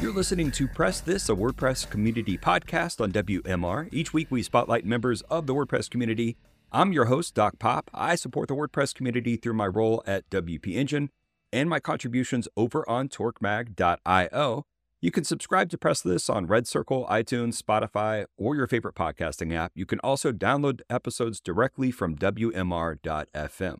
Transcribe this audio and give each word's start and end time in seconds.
You're 0.00 0.14
listening 0.14 0.52
to 0.52 0.68
Press 0.68 1.00
This, 1.00 1.28
a 1.28 1.34
WordPress 1.34 1.90
community 1.90 2.38
podcast 2.38 3.00
on 3.00 3.10
WMR. 3.10 3.88
Each 3.90 4.12
week 4.12 4.28
we 4.30 4.44
spotlight 4.44 4.86
members 4.86 5.22
of 5.22 5.48
the 5.48 5.54
WordPress 5.56 5.90
community. 5.90 6.36
I'm 6.70 6.92
your 6.92 7.06
host, 7.06 7.34
Doc 7.34 7.58
Pop. 7.58 7.90
I 7.92 8.14
support 8.14 8.46
the 8.46 8.54
WordPress 8.54 8.94
community 8.94 9.34
through 9.34 9.54
my 9.54 9.66
role 9.66 10.04
at 10.06 10.30
WP 10.30 10.72
Engine 10.72 11.10
and 11.52 11.68
my 11.68 11.80
contributions 11.80 12.46
over 12.56 12.88
on 12.88 13.08
torquemag.io. 13.08 14.64
You 15.00 15.10
can 15.10 15.24
subscribe 15.24 15.68
to 15.70 15.78
Press 15.78 16.00
This 16.00 16.30
on 16.30 16.46
Red 16.46 16.68
Circle, 16.68 17.04
iTunes, 17.10 17.60
Spotify, 17.60 18.26
or 18.36 18.54
your 18.54 18.68
favorite 18.68 18.94
podcasting 18.94 19.52
app. 19.52 19.72
You 19.74 19.84
can 19.84 19.98
also 20.04 20.30
download 20.30 20.82
episodes 20.88 21.40
directly 21.40 21.90
from 21.90 22.14
WMR.fm. 22.14 23.78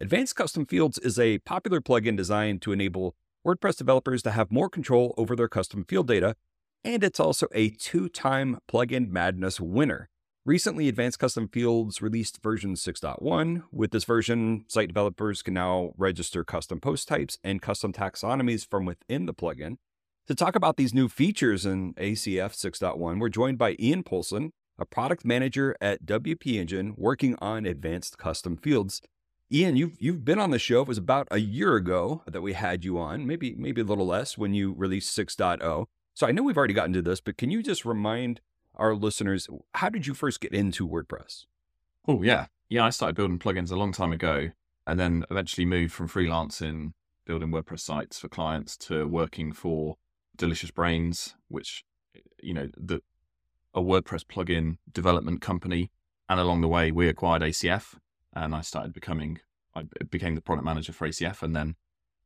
Advanced 0.00 0.34
Custom 0.34 0.64
Fields 0.64 0.96
is 0.96 1.18
a 1.18 1.40
popular 1.40 1.82
plugin 1.82 2.16
designed 2.16 2.62
to 2.62 2.72
enable 2.72 3.14
WordPress 3.46 3.76
developers 3.76 4.22
to 4.22 4.32
have 4.32 4.50
more 4.50 4.68
control 4.68 5.14
over 5.16 5.36
their 5.36 5.48
custom 5.48 5.84
field 5.84 6.08
data, 6.08 6.34
and 6.84 7.04
it's 7.04 7.20
also 7.20 7.46
a 7.54 7.70
two 7.70 8.08
time 8.08 8.58
Plugin 8.70 9.08
Madness 9.08 9.60
winner. 9.60 10.08
Recently, 10.44 10.88
Advanced 10.88 11.18
Custom 11.18 11.46
Fields 11.48 12.00
released 12.00 12.42
version 12.42 12.74
6.1. 12.74 13.64
With 13.70 13.90
this 13.90 14.04
version, 14.04 14.64
site 14.66 14.88
developers 14.88 15.42
can 15.42 15.54
now 15.54 15.92
register 15.98 16.42
custom 16.42 16.80
post 16.80 17.06
types 17.06 17.38
and 17.44 17.60
custom 17.60 17.92
taxonomies 17.92 18.66
from 18.66 18.86
within 18.86 19.26
the 19.26 19.34
plugin. 19.34 19.76
To 20.26 20.34
talk 20.34 20.56
about 20.56 20.76
these 20.76 20.94
new 20.94 21.08
features 21.08 21.66
in 21.66 21.94
ACF 21.94 22.54
6.1, 22.54 23.20
we're 23.20 23.28
joined 23.28 23.58
by 23.58 23.76
Iain 23.80 24.02
Poulson, 24.02 24.52
a 24.78 24.86
product 24.86 25.24
manager 25.24 25.76
at 25.80 26.06
WP 26.06 26.54
Engine 26.54 26.94
working 26.96 27.36
on 27.40 27.66
advanced 27.66 28.16
custom 28.16 28.56
fields. 28.56 29.02
Iain, 29.52 29.76
you've 29.76 29.96
you've 29.98 30.24
been 30.24 30.38
on 30.38 30.50
the 30.50 30.58
show. 30.58 30.82
It 30.82 30.88
was 30.88 30.98
about 30.98 31.26
a 31.30 31.38
year 31.38 31.74
ago 31.76 32.22
that 32.26 32.42
we 32.42 32.52
had 32.52 32.84
you 32.84 32.98
on, 32.98 33.26
maybe 33.26 33.54
maybe 33.56 33.80
a 33.80 33.84
little 33.84 34.06
less 34.06 34.36
when 34.36 34.52
you 34.52 34.74
released 34.76 35.16
6.0. 35.16 35.86
So 36.14 36.26
I 36.26 36.32
know 36.32 36.42
we've 36.42 36.56
already 36.56 36.74
gotten 36.74 36.92
to 36.92 37.02
this, 37.02 37.20
but 37.20 37.38
can 37.38 37.50
you 37.50 37.62
just 37.62 37.84
remind 37.84 38.40
our 38.74 38.94
listeners 38.94 39.48
how 39.74 39.88
did 39.88 40.06
you 40.06 40.14
first 40.14 40.40
get 40.40 40.52
into 40.52 40.86
WordPress? 40.86 41.46
Oh 42.06 42.22
yeah, 42.22 42.46
yeah. 42.68 42.84
I 42.84 42.90
started 42.90 43.16
building 43.16 43.38
plugins 43.38 43.72
a 43.72 43.76
long 43.76 43.92
time 43.92 44.12
ago, 44.12 44.50
and 44.86 45.00
then 45.00 45.24
eventually 45.30 45.64
moved 45.64 45.94
from 45.94 46.08
freelancing, 46.08 46.92
building 47.24 47.50
WordPress 47.50 47.80
sites 47.80 48.18
for 48.18 48.28
clients, 48.28 48.76
to 48.78 49.06
working 49.06 49.52
for 49.52 49.96
Delicious 50.36 50.70
Brains, 50.70 51.36
which 51.48 51.84
you 52.42 52.52
know 52.52 52.68
the 52.76 53.00
a 53.74 53.80
WordPress 53.80 54.24
plugin 54.26 54.76
development 54.92 55.40
company. 55.40 55.90
And 56.28 56.38
along 56.38 56.60
the 56.60 56.68
way, 56.68 56.90
we 56.90 57.08
acquired 57.08 57.40
ACF, 57.40 57.94
and 58.44 58.54
I 58.54 58.60
started 58.60 58.92
becoming 58.92 59.40
I 59.74 59.82
became 60.10 60.34
the 60.34 60.40
product 60.40 60.64
manager 60.64 60.92
for 60.92 61.06
ACF, 61.06 61.42
and 61.42 61.54
then 61.54 61.76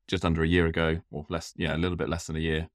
just 0.09 0.25
under 0.25 0.43
a 0.43 0.49
year 0.49 0.67
ago, 0.67 1.01
or 1.11 1.27
less, 1.29 1.53
yeah, 1.57 1.77
a 1.77 1.79
little 1.79 1.97
bit 1.97 2.09
less 2.09 2.27
than 2.27 2.37
a 2.37 2.41
year, 2.41 2.69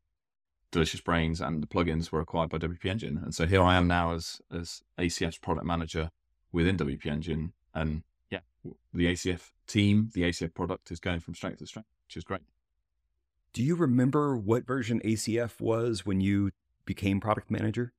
Delicious 0.71 1.01
Brains 1.01 1.39
and 1.39 1.63
the 1.63 1.67
plugins 1.67 2.11
were 2.11 2.19
acquired 2.19 2.49
by 2.49 2.57
WP 2.57 2.85
Engine, 2.85 3.17
and 3.23 3.33
so 3.33 3.45
here 3.45 3.61
I 3.61 3.75
am 3.75 3.87
now 3.87 4.13
as 4.13 4.41
as 4.51 4.81
ACF's 4.99 5.37
product 5.37 5.65
manager 5.65 6.11
within 6.51 6.77
WP 6.77 7.05
Engine, 7.05 7.53
and 7.73 8.03
yeah, 8.29 8.39
the 8.93 9.07
ACF 9.07 9.51
team, 9.65 10.09
the 10.13 10.23
ACF 10.23 10.53
product 10.53 10.91
is 10.91 10.99
going 10.99 11.19
from 11.19 11.35
strength 11.35 11.59
to 11.59 11.67
strength, 11.67 11.89
which 12.05 12.17
is 12.17 12.23
great. 12.23 12.41
Do 13.53 13.63
you 13.63 13.75
remember 13.75 14.37
what 14.37 14.67
version 14.67 14.99
ACF 15.01 15.61
was 15.61 16.05
when 16.05 16.21
you 16.21 16.51
became 16.85 17.19
product 17.19 17.49
manager? 17.49 17.93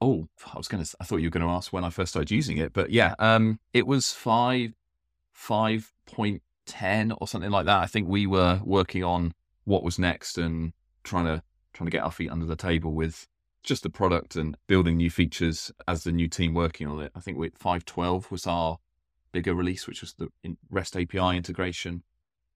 Oh, 0.00 0.28
I 0.52 0.58
was 0.58 0.68
going 0.68 0.84
to. 0.84 0.96
I 1.00 1.04
thought 1.04 1.18
you 1.18 1.26
were 1.26 1.32
going 1.38 1.46
to 1.46 1.52
ask 1.52 1.72
when 1.72 1.84
I 1.84 1.90
first 1.90 2.10
started 2.10 2.30
using 2.30 2.58
it, 2.58 2.72
but 2.72 2.90
yeah, 2.90 3.14
um, 3.18 3.60
it 3.72 3.86
was 3.86 4.12
five, 4.12 4.72
five 5.32 5.92
point 6.06 6.42
ten 6.66 7.12
or 7.12 7.26
something 7.26 7.50
like 7.50 7.66
that. 7.66 7.78
I 7.78 7.86
think 7.86 8.08
we 8.08 8.26
were 8.26 8.60
working 8.64 9.02
on 9.02 9.32
what 9.64 9.82
was 9.82 9.98
next 9.98 10.38
and 10.38 10.72
trying 11.02 11.24
to 11.24 11.42
trying 11.72 11.86
to 11.86 11.90
get 11.90 12.04
our 12.04 12.10
feet 12.10 12.30
under 12.30 12.46
the 12.46 12.56
table 12.56 12.92
with 12.92 13.26
just 13.62 13.82
the 13.82 13.90
product 13.90 14.36
and 14.36 14.56
building 14.66 14.96
new 14.96 15.10
features 15.10 15.72
as 15.88 16.04
the 16.04 16.12
new 16.12 16.28
team 16.28 16.54
working 16.54 16.86
on 16.86 17.00
it. 17.00 17.12
I 17.14 17.20
think 17.20 17.38
we 17.38 17.50
five 17.56 17.84
twelve 17.84 18.30
was 18.30 18.46
our 18.46 18.78
bigger 19.32 19.54
release, 19.54 19.86
which 19.86 20.00
was 20.00 20.14
the 20.14 20.28
REST 20.70 20.96
API 20.96 21.36
integration. 21.36 22.02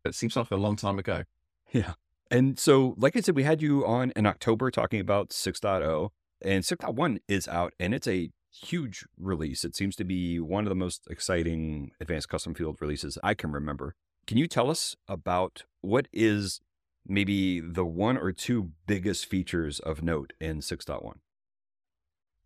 It 0.05 0.15
seems 0.15 0.37
like 0.37 0.51
a 0.51 0.57
long 0.57 0.77
time 0.77 0.99
ago. 0.99 1.25
Yeah. 1.73 1.93
And 2.31 2.59
so, 2.59 2.95
like 2.97 3.17
I 3.17 3.21
said, 3.21 3.35
we 3.35 3.43
had 3.43 3.61
you 3.61 3.85
on 3.85 4.13
in 4.15 4.25
October 4.25 4.71
talking 4.71 5.01
about 5.01 5.31
6.0. 5.31 6.11
And 6.43 6.65
6.1 6.65 7.19
is 7.29 7.49
out 7.49 7.75
and 7.79 7.95
it's 7.95 8.09
a 8.09 8.31
huge 8.53 9.05
release. 9.19 9.65
It 9.65 9.77
seems 9.77 9.97
to 9.97 10.05
be 10.05 10.41
one 10.41 10.65
of 10.65 10.69
the 10.69 10.75
most 10.75 11.07
exciting 11.11 11.93
advanced 12.01 12.29
custom 12.29 12.55
field 12.55 12.79
releases 12.81 13.19
I 13.23 13.35
can 13.35 13.53
remember. 13.53 13.95
Can 14.27 14.39
you 14.39 14.47
tell 14.47 14.71
us 14.71 14.97
about 15.09 15.65
what 15.81 16.09
is 16.13 16.61
maybe 17.07 17.61
the 17.61 17.85
one 17.85 18.17
or 18.17 18.33
two 18.33 18.71
biggest 18.87 19.27
features 19.27 19.81
of 19.81 20.03
note 20.03 20.33
in 20.41 20.61
6.1? 20.61 21.15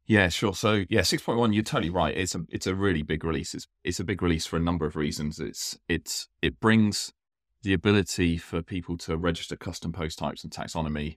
Yeah, 0.06 0.28
sure. 0.28 0.54
So 0.54 0.84
yeah, 0.88 1.00
6.1, 1.00 1.54
you're 1.54 1.62
totally 1.62 1.90
right. 1.90 2.16
It's 2.16 2.34
a 2.34 2.42
it's 2.50 2.66
a 2.66 2.74
really 2.74 3.02
big 3.02 3.24
release. 3.24 3.54
It's 3.54 3.66
it's 3.82 4.00
a 4.00 4.04
big 4.04 4.20
release 4.20 4.44
for 4.44 4.56
a 4.56 4.60
number 4.60 4.84
of 4.84 4.96
reasons. 4.96 5.40
It's 5.40 5.78
it's 5.88 6.28
it 6.42 6.60
brings 6.60 7.12
the 7.62 7.72
ability 7.72 8.36
for 8.36 8.60
people 8.60 8.98
to 8.98 9.16
register 9.16 9.56
custom 9.56 9.92
post 9.92 10.18
types 10.18 10.44
and 10.44 10.52
taxonomy 10.52 11.16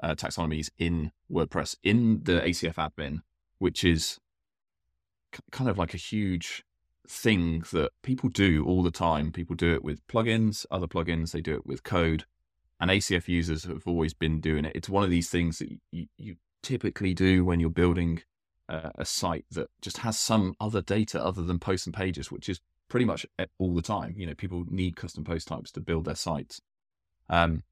uh, 0.00 0.14
taxonomies 0.14 0.70
in 0.78 1.12
WordPress 1.30 1.76
in 1.82 2.22
the 2.24 2.40
ACF 2.40 2.74
admin, 2.74 3.22
which 3.58 3.84
is 3.84 4.18
c- 5.34 5.42
kind 5.50 5.68
of 5.68 5.78
like 5.78 5.94
a 5.94 5.98
huge 5.98 6.64
thing 7.08 7.64
that 7.72 7.90
people 8.02 8.28
do 8.28 8.64
all 8.66 8.82
the 8.82 8.90
time. 8.90 9.32
People 9.32 9.56
do 9.56 9.74
it 9.74 9.82
with 9.82 10.06
plugins, 10.06 10.66
other 10.70 10.86
plugins, 10.86 11.32
they 11.32 11.40
do 11.40 11.54
it 11.54 11.66
with 11.66 11.82
code, 11.82 12.24
and 12.80 12.90
ACF 12.90 13.28
users 13.28 13.64
have 13.64 13.86
always 13.86 14.14
been 14.14 14.40
doing 14.40 14.64
it. 14.64 14.72
It's 14.74 14.88
one 14.88 15.04
of 15.04 15.10
these 15.10 15.30
things 15.30 15.58
that 15.58 15.68
you, 15.90 16.06
you 16.16 16.36
typically 16.62 17.14
do 17.14 17.44
when 17.44 17.60
you're 17.60 17.70
building 17.70 18.22
uh, 18.68 18.90
a 18.96 19.04
site 19.04 19.46
that 19.52 19.68
just 19.80 19.98
has 19.98 20.18
some 20.18 20.54
other 20.60 20.82
data 20.82 21.22
other 21.22 21.42
than 21.42 21.58
posts 21.58 21.86
and 21.86 21.94
pages, 21.94 22.30
which 22.30 22.48
is 22.48 22.60
pretty 22.88 23.06
much 23.06 23.26
all 23.58 23.74
the 23.74 23.82
time. 23.82 24.14
You 24.16 24.26
know, 24.26 24.34
people 24.34 24.64
need 24.68 24.96
custom 24.96 25.24
post 25.24 25.48
types 25.48 25.72
to 25.72 25.80
build 25.80 26.04
their 26.04 26.14
sites. 26.14 26.60
Um, 27.28 27.62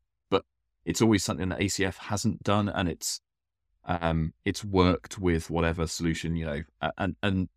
it's 0.86 1.02
always 1.02 1.24
something 1.24 1.48
that 1.50 1.58
ACF 1.58 1.96
hasn't 1.96 2.42
done, 2.44 2.68
and 2.68 2.88
it's 2.88 3.20
um, 3.84 4.32
it's 4.44 4.64
worked 4.64 5.18
with 5.18 5.50
whatever 5.50 5.86
solution 5.86 6.36
you 6.36 6.46
know, 6.46 6.62
and 6.96 7.16
and 7.22 7.48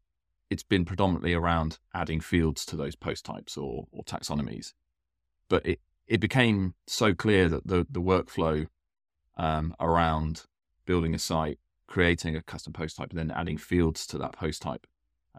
it's 0.49 0.63
been 0.63 0.83
predominantly 0.83 1.33
around 1.33 1.77
adding 1.93 2.19
fields 2.19 2.65
to 2.65 2.75
those 2.75 2.95
post 2.95 3.23
types 3.23 3.55
or 3.55 3.87
or 3.91 4.03
taxonomies. 4.03 4.73
But 5.47 5.65
it 5.65 5.79
it 6.07 6.19
became 6.19 6.73
so 6.87 7.13
clear 7.13 7.47
that 7.47 7.67
the 7.67 7.85
the 7.89 8.01
workflow 8.01 8.67
um, 9.37 9.75
around 9.79 10.43
building 10.85 11.13
a 11.13 11.19
site, 11.19 11.59
creating 11.87 12.35
a 12.35 12.41
custom 12.41 12.73
post 12.73 12.97
type, 12.97 13.11
and 13.11 13.19
then 13.19 13.31
adding 13.31 13.57
fields 13.57 14.07
to 14.07 14.17
that 14.17 14.33
post 14.33 14.63
type 14.63 14.87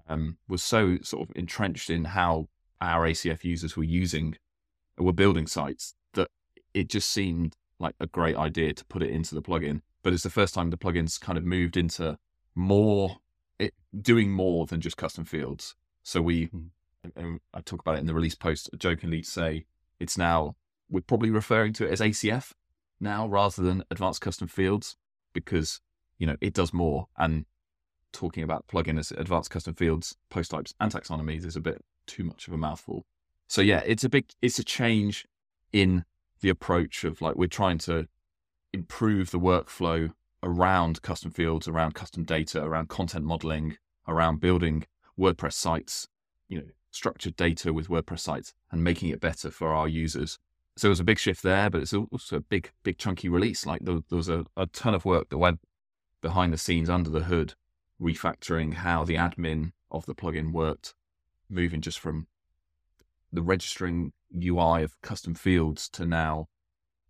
um, 0.09 0.39
was 0.49 0.63
so 0.63 0.99
sort 1.03 1.29
of 1.29 1.37
entrenched 1.37 1.91
in 1.91 2.05
how 2.05 2.49
our 2.81 3.05
ACF 3.07 3.43
users 3.43 3.77
were 3.77 3.85
using 3.85 4.37
were 4.97 5.13
building 5.13 5.49
sites 5.49 5.95
that 6.15 6.29
it 6.73 6.89
just 6.89 7.09
seemed 7.11 7.57
like 7.81 7.95
a 7.99 8.07
great 8.07 8.37
idea 8.37 8.73
to 8.75 8.85
put 8.85 9.03
it 9.03 9.11
into 9.11 9.35
the 9.35 9.43
plugin. 9.43 9.81
But 10.03 10.13
it's 10.13 10.23
the 10.23 10.31
first 10.31 10.55
time 10.55 10.71
the 10.71 10.77
plugin's 10.77 11.19
kind 11.19 11.37
of 11.37 11.45
moved 11.45 11.77
into 11.77 12.19
more, 12.55 13.17
it, 13.59 13.75
doing 14.01 14.31
more 14.31 14.67
than 14.67 14.81
just 14.81 14.97
custom 14.97 15.25
fields. 15.25 15.75
So 16.03 16.23
we, 16.23 16.45
hmm. 16.47 16.67
and 17.17 17.41
I 17.53 17.61
talk 17.61 17.81
about 17.81 17.97
it 17.97 18.01
in 18.01 18.07
the 18.07 18.15
release 18.15 18.35
post, 18.35 18.71
jokingly 18.79 19.23
say 19.23 19.67
it's 19.99 20.17
now, 20.17 20.57
we're 20.89 21.01
probably 21.01 21.31
referring 21.31 21.73
to 21.75 21.87
it 21.87 21.91
as 21.91 22.01
ACF 22.01 22.53
now 23.01 23.27
rather 23.27 23.63
than 23.63 23.85
advanced 23.91 24.21
custom 24.21 24.49
fields 24.49 24.97
because, 25.33 25.81
you 26.19 26.27
know, 26.27 26.37
it 26.41 26.55
does 26.55 26.73
more. 26.73 27.09
And 27.17 27.47
talking 28.13 28.43
about 28.43 28.67
plugin 28.67 28.99
as 28.99 29.11
advanced 29.13 29.51
custom 29.51 29.75
fields, 29.75 30.17
post 30.31 30.51
types, 30.51 30.75
and 30.81 30.93
taxonomies 30.93 31.45
is 31.45 31.57
a 31.57 31.61
bit 31.61 31.83
too 32.07 32.25
much 32.25 32.49
of 32.49 32.55
a 32.55 32.59
mouthful. 32.59 33.05
So 33.49 33.63
yeah, 33.63 33.83
it's 33.87 34.05
a 34.05 34.09
big, 34.09 34.27
it's 34.43 34.59
a 34.59 34.65
change 34.65 35.27
in 35.73 36.05
the 36.41 36.49
approach 36.49 37.05
of 37.05 37.21
like 37.21 37.37
we're 37.37 37.47
trying 37.47 37.79
to 37.79 38.07
improve 38.73 39.31
the 39.31 39.41
workflow 39.41 40.13
around 40.43 41.03
custom 41.03 41.31
fields, 41.31 41.69
around 41.69 41.95
custom 41.95 42.25
data, 42.25 42.63
around 42.63 42.89
content 42.89 43.25
modeling, 43.25 43.77
around 44.09 44.41
building 44.41 44.87
WordPress 45.19 45.53
sites, 45.53 46.09
you 46.49 46.59
know, 46.59 46.67
structured 46.91 47.37
data 47.37 47.73
with 47.73 47.89
WordPress 47.89 48.21
sites 48.21 48.55
and 48.71 48.83
making 48.83 49.11
it 49.11 49.21
better 49.21 49.51
for 49.51 49.73
our 49.73 49.87
users. 49.87 50.39
So 50.77 50.89
it 50.89 50.91
was 50.91 51.01
a 51.01 51.05
big 51.05 51.19
shift 51.19 51.43
there, 51.43 51.69
but 51.69 51.83
it's 51.83 51.93
also 51.93 52.37
a 52.37 52.41
big, 52.41 52.71
big 52.83 52.97
chunky 52.97 53.29
release. 53.29 53.67
Like 53.67 53.85
there, 53.85 53.99
there 54.09 54.17
was 54.17 54.29
a, 54.29 54.47
a 54.57 54.67
ton 54.67 54.95
of 54.95 55.05
work 55.05 55.29
that 55.29 55.39
went 55.39 55.61
behind 56.23 56.53
the 56.53 56.59
scenes 56.59 56.89
under 56.89 57.11
the 57.11 57.25
hood, 57.25 57.55
refactoring 58.01 58.75
how 58.75 59.05
the 59.05 59.17
admin 59.17 59.73
of 59.91 60.07
the 60.07 60.15
plugin 60.15 60.53
worked, 60.53 60.95
moving 61.49 61.81
just 61.81 61.99
from 61.99 62.27
the 63.33 63.43
registering 63.43 64.13
UI 64.35 64.83
of 64.83 65.01
custom 65.03 65.35
fields 65.35 65.89
to 65.91 66.05
now 66.05 66.49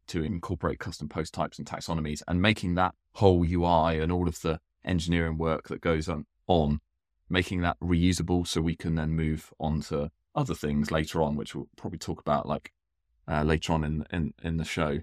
to 0.07 0.23
incorporate 0.23 0.79
custom 0.79 1.09
post 1.09 1.33
types 1.33 1.59
and 1.59 1.67
taxonomies 1.67 2.23
and 2.27 2.43
making 2.43 2.75
that 2.75 2.95
whole 3.15 3.45
UI 3.45 4.01
and 4.01 4.11
all 4.11 4.27
of 4.27 4.41
the 4.41 4.59
engineering 4.85 5.39
work 5.39 5.69
that 5.69 5.81
goes 5.81 6.09
on, 6.09 6.27
on 6.47 6.81
making 7.29 7.61
that 7.61 7.79
reusable 7.81 8.47
so 8.47 8.61
we 8.61 8.75
can 8.75 8.97
then 8.97 9.11
move 9.11 9.53
on 9.61 9.81
to 9.83 10.11
other 10.35 10.55
things 10.55 10.91
later 10.91 11.23
on, 11.23 11.37
which 11.37 11.55
we'll 11.55 11.69
probably 11.77 11.99
talk 11.99 12.21
about 12.21 12.47
like 12.47 12.73
uh, 13.29 13.43
later 13.43 13.73
on 13.73 13.85
in, 13.85 14.05
in, 14.13 14.35
in 14.43 14.57
the 14.57 14.65
show. 14.65 15.01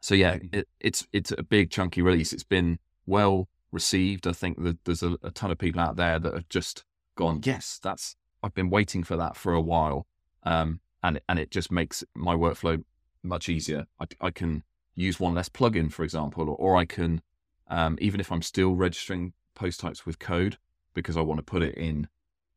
So 0.00 0.14
yeah, 0.14 0.38
it, 0.52 0.68
it's 0.80 1.06
it's 1.12 1.30
a 1.30 1.42
big 1.42 1.70
chunky 1.70 2.02
release. 2.02 2.32
It's 2.32 2.42
been 2.42 2.78
well 3.06 3.48
received. 3.70 4.26
I 4.26 4.32
think 4.32 4.62
that 4.64 4.84
there's 4.84 5.02
a, 5.02 5.16
a 5.22 5.30
ton 5.30 5.50
of 5.50 5.58
people 5.58 5.80
out 5.80 5.96
there 5.96 6.18
that 6.18 6.34
have 6.34 6.48
just 6.48 6.84
gone, 7.16 7.40
yes, 7.44 7.78
that's 7.82 8.16
I've 8.42 8.54
been 8.54 8.70
waiting 8.70 9.04
for 9.04 9.16
that 9.16 9.36
for 9.36 9.52
a 9.52 9.60
while, 9.60 10.06
um, 10.44 10.80
and 11.02 11.20
and 11.28 11.38
it 11.38 11.50
just 11.50 11.70
makes 11.70 12.04
my 12.14 12.34
workflow 12.34 12.82
much 13.22 13.48
easier. 13.48 13.86
I, 14.00 14.06
I 14.20 14.30
can 14.30 14.64
use 14.94 15.18
one 15.18 15.34
less 15.34 15.48
plugin, 15.48 15.92
for 15.92 16.04
example, 16.04 16.48
or, 16.48 16.56
or 16.56 16.76
I 16.76 16.84
can 16.84 17.22
um, 17.68 17.96
even 18.00 18.20
if 18.20 18.30
I'm 18.30 18.42
still 18.42 18.74
registering 18.74 19.32
post 19.54 19.80
types 19.80 20.04
with 20.04 20.18
code 20.18 20.58
because 20.94 21.16
I 21.16 21.22
want 21.22 21.38
to 21.38 21.44
put 21.44 21.62
it 21.62 21.74
in 21.74 22.08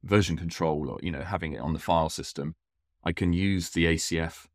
version 0.04 0.38
control 0.38 0.90
or 0.90 1.00
you 1.02 1.12
know 1.12 1.22
having 1.22 1.54
it 1.54 1.62
on 1.62 1.74
the 1.74 1.80
file 1.80 2.10
system, 2.10 2.56
I 3.04 3.12
can 3.12 3.34
use 3.34 3.70
the 3.70 3.86
ACF 3.86 4.48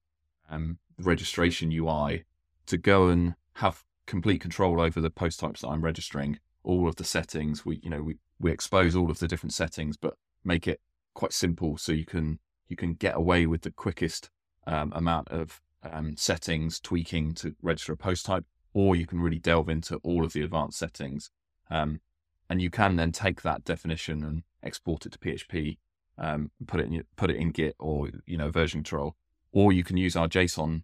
um, 0.50 0.78
registration 0.98 1.72
UI 1.72 2.24
to 2.66 2.76
go 2.76 3.08
and 3.08 3.34
have 3.54 3.84
complete 4.06 4.40
control 4.40 4.80
over 4.80 5.00
the 5.00 5.10
post 5.10 5.40
types 5.40 5.62
that 5.62 5.68
I'm 5.68 5.82
registering, 5.82 6.38
all 6.62 6.88
of 6.88 6.96
the 6.96 7.04
settings. 7.04 7.64
We 7.64 7.80
you 7.82 7.90
know 7.90 8.02
we 8.02 8.16
we 8.38 8.50
expose 8.50 8.94
all 8.94 9.10
of 9.10 9.18
the 9.18 9.28
different 9.28 9.54
settings, 9.54 9.96
but 9.96 10.14
make 10.44 10.68
it 10.68 10.80
quite 11.14 11.32
simple 11.32 11.76
so 11.76 11.92
you 11.92 12.06
can 12.06 12.38
you 12.70 12.76
can 12.76 12.94
get 12.94 13.16
away 13.16 13.46
with 13.46 13.62
the 13.62 13.70
quickest 13.70 14.30
um, 14.66 14.92
amount 14.94 15.28
of 15.28 15.60
um, 15.82 16.16
settings 16.16 16.78
tweaking 16.80 17.34
to 17.34 17.54
register 17.60 17.92
a 17.92 17.96
post 17.96 18.24
type, 18.24 18.44
or 18.72 18.94
you 18.94 19.06
can 19.06 19.20
really 19.20 19.40
delve 19.40 19.68
into 19.68 19.96
all 19.96 20.24
of 20.24 20.32
the 20.32 20.42
advanced 20.42 20.78
settings. 20.78 21.30
Um, 21.68 22.00
and 22.48 22.62
you 22.62 22.70
can 22.70 22.96
then 22.96 23.12
take 23.12 23.42
that 23.42 23.64
definition 23.64 24.24
and 24.24 24.42
export 24.62 25.04
it 25.04 25.12
to 25.12 25.18
PHP, 25.18 25.78
um, 26.16 26.50
put 26.66 26.80
it 26.80 26.86
in 26.86 27.02
put 27.16 27.30
it 27.30 27.36
in 27.36 27.50
Git 27.50 27.74
or 27.78 28.08
you 28.24 28.36
know 28.36 28.50
version 28.50 28.80
control, 28.80 29.16
or 29.52 29.72
you 29.72 29.84
can 29.84 29.96
use 29.96 30.16
our 30.16 30.28
JSON 30.28 30.82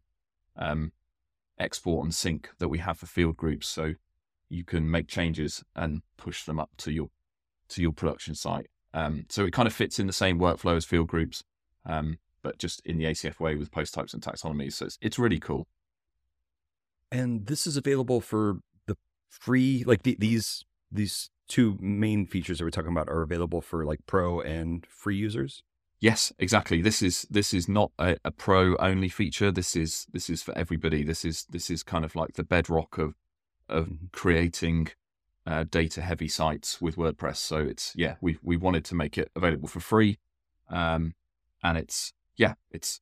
um, 0.56 0.92
export 1.58 2.04
and 2.04 2.14
sync 2.14 2.50
that 2.58 2.68
we 2.68 2.78
have 2.78 2.98
for 2.98 3.06
field 3.06 3.36
groups, 3.36 3.68
so 3.68 3.94
you 4.48 4.64
can 4.64 4.90
make 4.90 5.08
changes 5.08 5.64
and 5.74 6.02
push 6.16 6.44
them 6.44 6.58
up 6.58 6.70
to 6.78 6.92
your 6.92 7.10
to 7.68 7.82
your 7.82 7.92
production 7.92 8.34
site. 8.34 8.70
Um, 8.94 9.26
so 9.28 9.44
it 9.44 9.52
kind 9.52 9.66
of 9.66 9.74
fits 9.74 9.98
in 9.98 10.06
the 10.06 10.12
same 10.12 10.38
workflow 10.38 10.76
as 10.76 10.84
field 10.84 11.08
groups, 11.08 11.44
um, 11.86 12.18
but 12.42 12.58
just 12.58 12.84
in 12.84 12.98
the 12.98 13.04
ACF 13.04 13.40
way 13.40 13.56
with 13.56 13.70
post 13.70 13.94
types 13.94 14.12
and 14.12 14.22
taxonomies. 14.22 14.74
So 14.74 14.86
it's, 14.86 14.98
it's 15.00 15.18
really 15.18 15.38
cool. 15.38 15.66
And 17.10 17.46
this 17.46 17.66
is 17.66 17.76
available 17.76 18.20
for 18.20 18.58
the 18.86 18.96
free, 19.28 19.84
like 19.86 20.02
the, 20.02 20.16
these 20.18 20.64
these 20.90 21.30
two 21.48 21.76
main 21.80 22.26
features 22.26 22.58
that 22.58 22.64
we're 22.64 22.70
talking 22.70 22.90
about 22.90 23.08
are 23.08 23.22
available 23.22 23.60
for 23.60 23.84
like 23.84 24.00
pro 24.06 24.40
and 24.40 24.84
free 24.86 25.16
users. 25.16 25.62
Yes, 25.98 26.32
exactly. 26.38 26.82
This 26.82 27.00
is 27.00 27.26
this 27.30 27.54
is 27.54 27.68
not 27.68 27.90
a, 27.98 28.16
a, 28.24 28.30
pro 28.30 28.76
only 28.76 29.08
feature. 29.08 29.50
This 29.50 29.74
is 29.74 30.06
this 30.12 30.28
is 30.28 30.42
for 30.42 30.56
everybody. 30.56 31.02
This 31.02 31.24
is 31.24 31.46
this 31.48 31.70
is 31.70 31.82
kind 31.82 32.04
of 32.04 32.14
like 32.14 32.34
the 32.34 32.44
bedrock 32.44 32.98
of 32.98 33.14
of 33.68 33.86
mm-hmm. 33.86 34.06
creating 34.12 34.88
uh, 35.46 35.64
data 35.64 36.02
heavy 36.02 36.28
sites 36.28 36.80
with 36.82 36.96
WordPress. 36.96 37.36
So 37.36 37.58
it's 37.58 37.94
yeah, 37.96 38.16
we 38.20 38.38
we 38.42 38.56
wanted 38.56 38.84
to 38.86 38.94
make 38.94 39.16
it 39.16 39.30
available 39.34 39.68
for 39.68 39.80
free, 39.80 40.18
um, 40.68 41.14
and 41.70 41.78
it's 41.78 42.12
yeah, 42.36 42.54
it's 42.70 43.00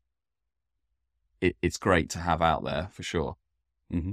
it, 1.40 1.56
it's 1.60 1.76
great 1.76 2.08
to 2.10 2.18
have 2.18 2.40
out 2.40 2.64
there 2.64 2.88
for 2.92 3.02
sure. 3.02 3.36
Mm-hmm. 3.92 4.12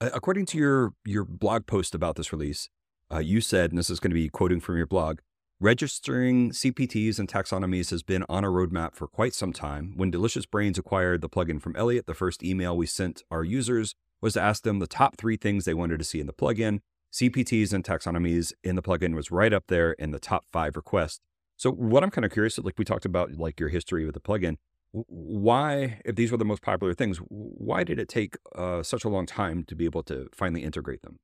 According 0.00 0.46
to 0.46 0.58
your 0.58 0.92
your 1.04 1.24
blog 1.24 1.66
post 1.66 1.94
about 1.94 2.16
this 2.16 2.32
release, 2.32 2.68
uh, 3.12 3.18
you 3.18 3.40
said, 3.40 3.70
and 3.70 3.78
this 3.78 3.90
is 3.90 4.00
going 4.00 4.10
to 4.10 4.14
be 4.14 4.28
quoting 4.28 4.60
from 4.60 4.76
your 4.76 4.86
blog, 4.86 5.18
registering 5.60 6.50
CPTs 6.50 7.18
and 7.18 7.28
taxonomies 7.28 7.90
has 7.90 8.02
been 8.02 8.24
on 8.28 8.44
a 8.44 8.48
roadmap 8.48 8.94
for 8.94 9.08
quite 9.08 9.34
some 9.34 9.52
time. 9.52 9.92
When 9.96 10.10
Delicious 10.10 10.46
Brains 10.46 10.78
acquired 10.78 11.20
the 11.20 11.28
plugin 11.28 11.60
from 11.60 11.76
Elliot, 11.76 12.06
the 12.06 12.14
first 12.14 12.42
email 12.42 12.76
we 12.76 12.86
sent 12.86 13.22
our 13.30 13.44
users 13.44 13.94
was 14.20 14.34
to 14.34 14.40
ask 14.40 14.62
them 14.62 14.78
the 14.78 14.86
top 14.86 15.16
three 15.16 15.36
things 15.36 15.64
they 15.64 15.74
wanted 15.74 15.98
to 15.98 16.04
see 16.04 16.20
in 16.20 16.26
the 16.26 16.32
plugin. 16.32 16.80
CPTs 17.12 17.72
and 17.72 17.84
taxonomies 17.84 18.52
in 18.62 18.76
the 18.76 18.82
plugin 18.82 19.14
was 19.14 19.30
right 19.30 19.52
up 19.52 19.64
there 19.68 19.92
in 19.92 20.10
the 20.10 20.18
top 20.18 20.44
five 20.52 20.76
requests. 20.76 21.20
So 21.58 21.70
what 21.70 22.02
I'm 22.02 22.10
kind 22.10 22.24
of 22.24 22.32
curious, 22.32 22.58
like 22.58 22.78
we 22.78 22.84
talked 22.84 23.04
about, 23.04 23.32
like 23.32 23.60
your 23.60 23.68
history 23.68 24.06
with 24.06 24.14
the 24.14 24.20
plugin, 24.20 24.56
why, 24.92 26.00
if 26.06 26.16
these 26.16 26.32
were 26.32 26.38
the 26.38 26.46
most 26.46 26.62
popular 26.62 26.94
things, 26.94 27.18
why 27.28 27.84
did 27.84 27.98
it 27.98 28.08
take 28.08 28.36
uh, 28.54 28.82
such 28.82 29.04
a 29.04 29.08
long 29.10 29.26
time 29.26 29.64
to 29.64 29.74
be 29.74 29.84
able 29.84 30.02
to 30.04 30.28
finally 30.32 30.64
integrate 30.64 31.02
them? 31.02 31.18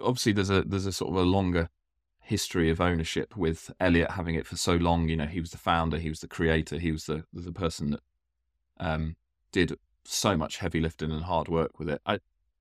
obviously 0.00 0.32
there's 0.32 0.50
a 0.50 0.62
there's 0.62 0.86
a 0.86 0.92
sort 0.92 1.10
of 1.10 1.16
a 1.16 1.22
longer 1.22 1.68
history 2.20 2.70
of 2.70 2.80
ownership 2.80 3.36
with 3.36 3.70
Elliot 3.78 4.12
having 4.12 4.34
it 4.34 4.46
for 4.46 4.56
so 4.56 4.74
long. 4.74 5.08
You 5.08 5.16
know, 5.16 5.26
he 5.26 5.40
was 5.40 5.50
the 5.50 5.58
founder, 5.58 5.98
he 5.98 6.08
was 6.08 6.20
the 6.20 6.28
creator, 6.28 6.78
he 6.78 6.92
was 6.92 7.06
the 7.06 7.24
the 7.32 7.52
person 7.52 7.92
that 7.92 8.00
um, 8.78 9.16
did 9.52 9.78
so 10.04 10.36
much 10.36 10.58
heavy 10.58 10.80
lifting 10.80 11.10
and 11.10 11.24
hard 11.24 11.48
work 11.48 11.78
with 11.78 11.88
it. 11.88 12.00
I 12.06 12.18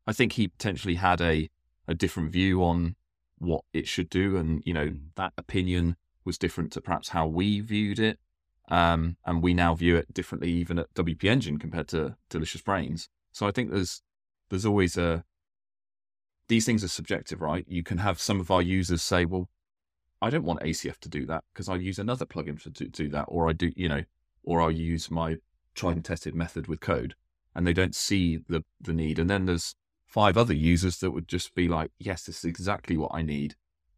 I 0.08 0.14
think 0.14 0.34
he 0.34 0.48
potentially 0.48 0.96
had 0.96 1.22
a 1.22 1.50
a 1.88 1.94
different 1.94 2.32
view 2.32 2.64
on 2.64 2.96
what 3.38 3.64
it 3.74 3.88
should 3.88 4.10
do, 4.10 4.38
and 4.38 4.62
you 4.66 4.74
know 4.74 4.94
that 5.16 5.34
opinion 5.38 5.98
was 6.26 6.38
different 6.38 6.72
to 6.74 6.82
perhaps 6.82 7.10
how 7.10 7.28
we 7.28 7.60
viewed 7.60 8.00
it. 8.00 8.20
Um, 8.68 9.18
and 9.26 9.44
we 9.44 9.54
now 9.54 9.76
view 9.76 9.96
it 9.96 10.12
differently, 10.12 10.52
even 10.52 10.80
at 10.80 10.94
WP 10.96 11.24
Engine 11.26 11.60
compared 11.60 11.88
to 11.90 12.16
Delicious 12.30 12.62
Brains. 12.62 13.10
So 13.32 13.46
I 13.48 13.52
think 13.52 13.70
there's 13.70 14.02
there's 14.50 14.66
always 14.66 14.98
a 14.98 15.24
these 16.48 16.66
things 16.66 16.84
are 16.84 16.90
subjective, 16.90 17.42
right? 17.42 17.66
You 17.68 17.84
can 17.84 18.00
have 18.00 18.20
some 18.20 18.40
of 18.40 18.52
our 18.52 18.62
users 18.62 19.02
say, 19.02 19.26
well, 19.26 19.50
I 20.22 20.30
don't 20.30 20.44
want 20.46 20.62
ACF 20.62 21.00
to 21.00 21.10
do 21.10 21.26
that 21.28 21.44
because 21.54 21.70
I 21.70 21.76
use 21.76 22.00
another 22.00 22.26
plugin 22.26 22.62
to 22.64 22.70
do, 22.70 22.88
do 22.88 23.10
that, 23.10 23.26
or 23.28 23.50
I 23.50 23.54
do, 23.54 23.72
you 23.76 23.90
know, 23.90 24.04
or 24.44 24.62
I'll 24.62 24.72
use 24.72 25.12
my 25.12 25.38
tried 25.74 25.98
and 25.98 26.06
tested 26.06 26.34
method 26.34 26.68
with 26.68 26.80
code, 26.80 27.16
and 27.54 27.68
they 27.68 27.74
don't 27.74 27.96
see 27.96 28.40
the 28.48 28.64
the 28.80 28.94
need. 28.94 29.20
And 29.20 29.30
then 29.30 29.46
there's 29.46 29.76
five 30.06 30.38
other 30.38 30.54
users 30.54 31.00
that 31.00 31.12
would 31.12 31.28
just 31.28 31.54
be 31.54 31.68
like, 31.68 31.92
yes, 32.00 32.24
this 32.24 32.40
is 32.40 32.46
exactly 32.46 32.96
what 32.98 33.12
I 33.14 33.22
need, 33.22 33.56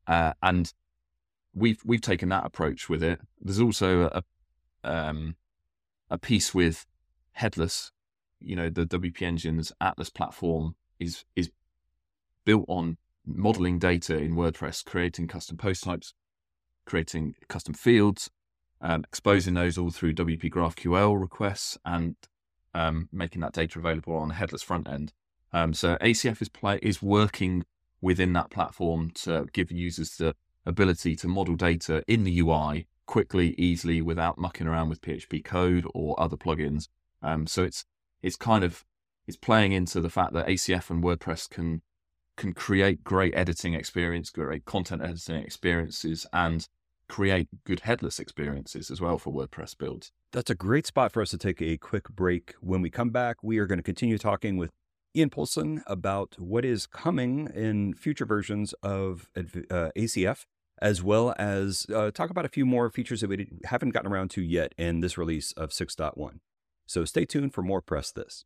uh, 0.08 0.34
and 0.42 0.74
we've 1.58 1.82
we've 1.84 2.02
taken 2.02 2.30
that 2.30 2.46
approach 2.46 2.88
with 2.88 3.04
it. 3.04 3.20
There's 3.42 3.60
also 3.60 4.10
a 4.14 4.24
um, 4.84 5.36
a 6.10 6.18
piece 6.18 6.54
with 6.54 6.86
headless. 7.34 7.92
You 8.40 8.56
know, 8.56 8.70
the 8.70 8.86
WP 8.86 9.22
Engine's 9.24 9.72
Atlas 9.82 10.10
platform 10.10 10.76
is 11.00 11.26
is 11.36 11.50
built 12.46 12.66
on 12.68 12.98
modeling 13.26 13.80
data 13.80 14.18
in 14.18 14.36
WordPress, 14.36 14.86
creating 14.86 15.28
custom 15.28 15.58
post 15.58 15.84
types, 15.84 16.14
creating 16.86 17.36
custom 17.48 17.74
fields, 17.74 18.30
um, 18.80 19.04
exposing 19.04 19.56
those 19.56 19.78
all 19.78 19.90
through 19.90 20.14
WP 20.14 20.52
GraphQL 20.52 21.20
requests, 21.20 21.78
and 21.84 22.16
um, 22.74 23.10
making 23.12 23.42
that 23.42 23.54
data 23.54 23.80
available 23.80 24.16
on 24.16 24.32
a 24.32 24.36
headless 24.36 24.64
front 24.64 24.88
end. 24.88 25.14
Um, 25.52 25.74
so 25.74 25.98
ACF 26.02 26.42
is 26.42 26.50
play 26.50 26.80
is 26.82 27.02
working 27.02 27.66
within 28.00 28.34
that 28.34 28.52
platform 28.52 29.10
to 29.10 29.48
give 29.54 29.72
users 29.72 30.18
the 30.18 30.36
ability 30.68 31.16
to 31.18 31.28
model 31.28 31.56
data 31.56 32.04
in 32.08 32.24
the 32.24 32.40
UI 32.40 32.88
quickly, 33.06 33.56
easily, 33.58 34.02
without 34.02 34.38
mucking 34.38 34.68
around 34.68 34.90
with 34.90 35.02
PHP 35.02 35.44
code 35.44 35.86
or 35.94 36.20
other 36.20 36.38
plugins. 36.38 36.90
Um, 37.22 37.48
so 37.48 37.64
it's 37.64 37.86
it's 38.22 38.36
kind 38.36 38.64
of 38.64 38.86
it's 39.28 39.38
playing 39.38 39.72
into 39.72 40.02
the 40.02 40.10
fact 40.10 40.34
that 40.34 40.48
ACF 40.48 40.90
and 40.90 41.04
WordPress 41.04 41.50
can 41.50 41.82
can 42.36 42.54
create 42.54 43.04
great 43.04 43.36
editing 43.36 43.74
experience, 43.74 44.30
great 44.30 44.66
content 44.66 45.02
editing 45.02 45.38
experiences, 45.38 46.28
and 46.32 46.68
create 47.10 47.48
good 47.64 47.82
headless 47.82 48.20
experiences 48.20 48.92
as 48.92 49.02
well 49.02 49.18
for 49.18 49.34
WordPress 49.34 49.78
builds. 49.78 50.12
That's 50.34 50.50
a 50.50 50.56
great 50.56 50.86
spot 50.86 51.12
for 51.12 51.22
us 51.22 51.32
to 51.32 51.38
take 51.38 51.62
a 51.62 51.78
quick 51.78 52.10
break. 52.10 52.54
When 52.60 52.82
we 52.82 52.90
come 52.90 53.10
back, 53.10 53.38
we 53.42 53.58
are 53.58 53.66
going 53.66 53.80
to 53.80 53.84
continue 53.84 54.18
talking 54.18 54.58
with 54.58 54.72
Iain 55.16 55.30
Poulson 55.30 55.84
about 55.88 56.36
what 56.38 56.66
is 56.66 56.86
coming 56.86 57.50
in 57.56 57.94
future 57.94 58.26
versions 58.26 58.74
of 58.84 59.30
uh, 59.36 59.90
ACF, 59.98 60.46
as 60.82 61.02
well 61.04 61.34
as 61.38 61.86
uh, 61.94 62.12
talk 62.12 62.30
about 62.30 62.46
a 62.46 62.50
few 62.50 62.66
more 62.66 62.90
features 62.90 63.22
that 63.22 63.30
we 63.30 63.48
haven't 63.66 63.90
gotten 63.90 64.12
around 64.12 64.30
to 64.32 64.42
yet 64.42 64.74
in 64.78 65.02
this 65.02 65.18
release 65.18 65.52
of 65.54 65.72
6.1. 65.72 66.40
So 66.86 67.06
stay 67.06 67.26
tuned 67.26 67.54
for 67.54 67.62
more 67.62 67.82
Press 67.82 68.12
This. 68.12 68.46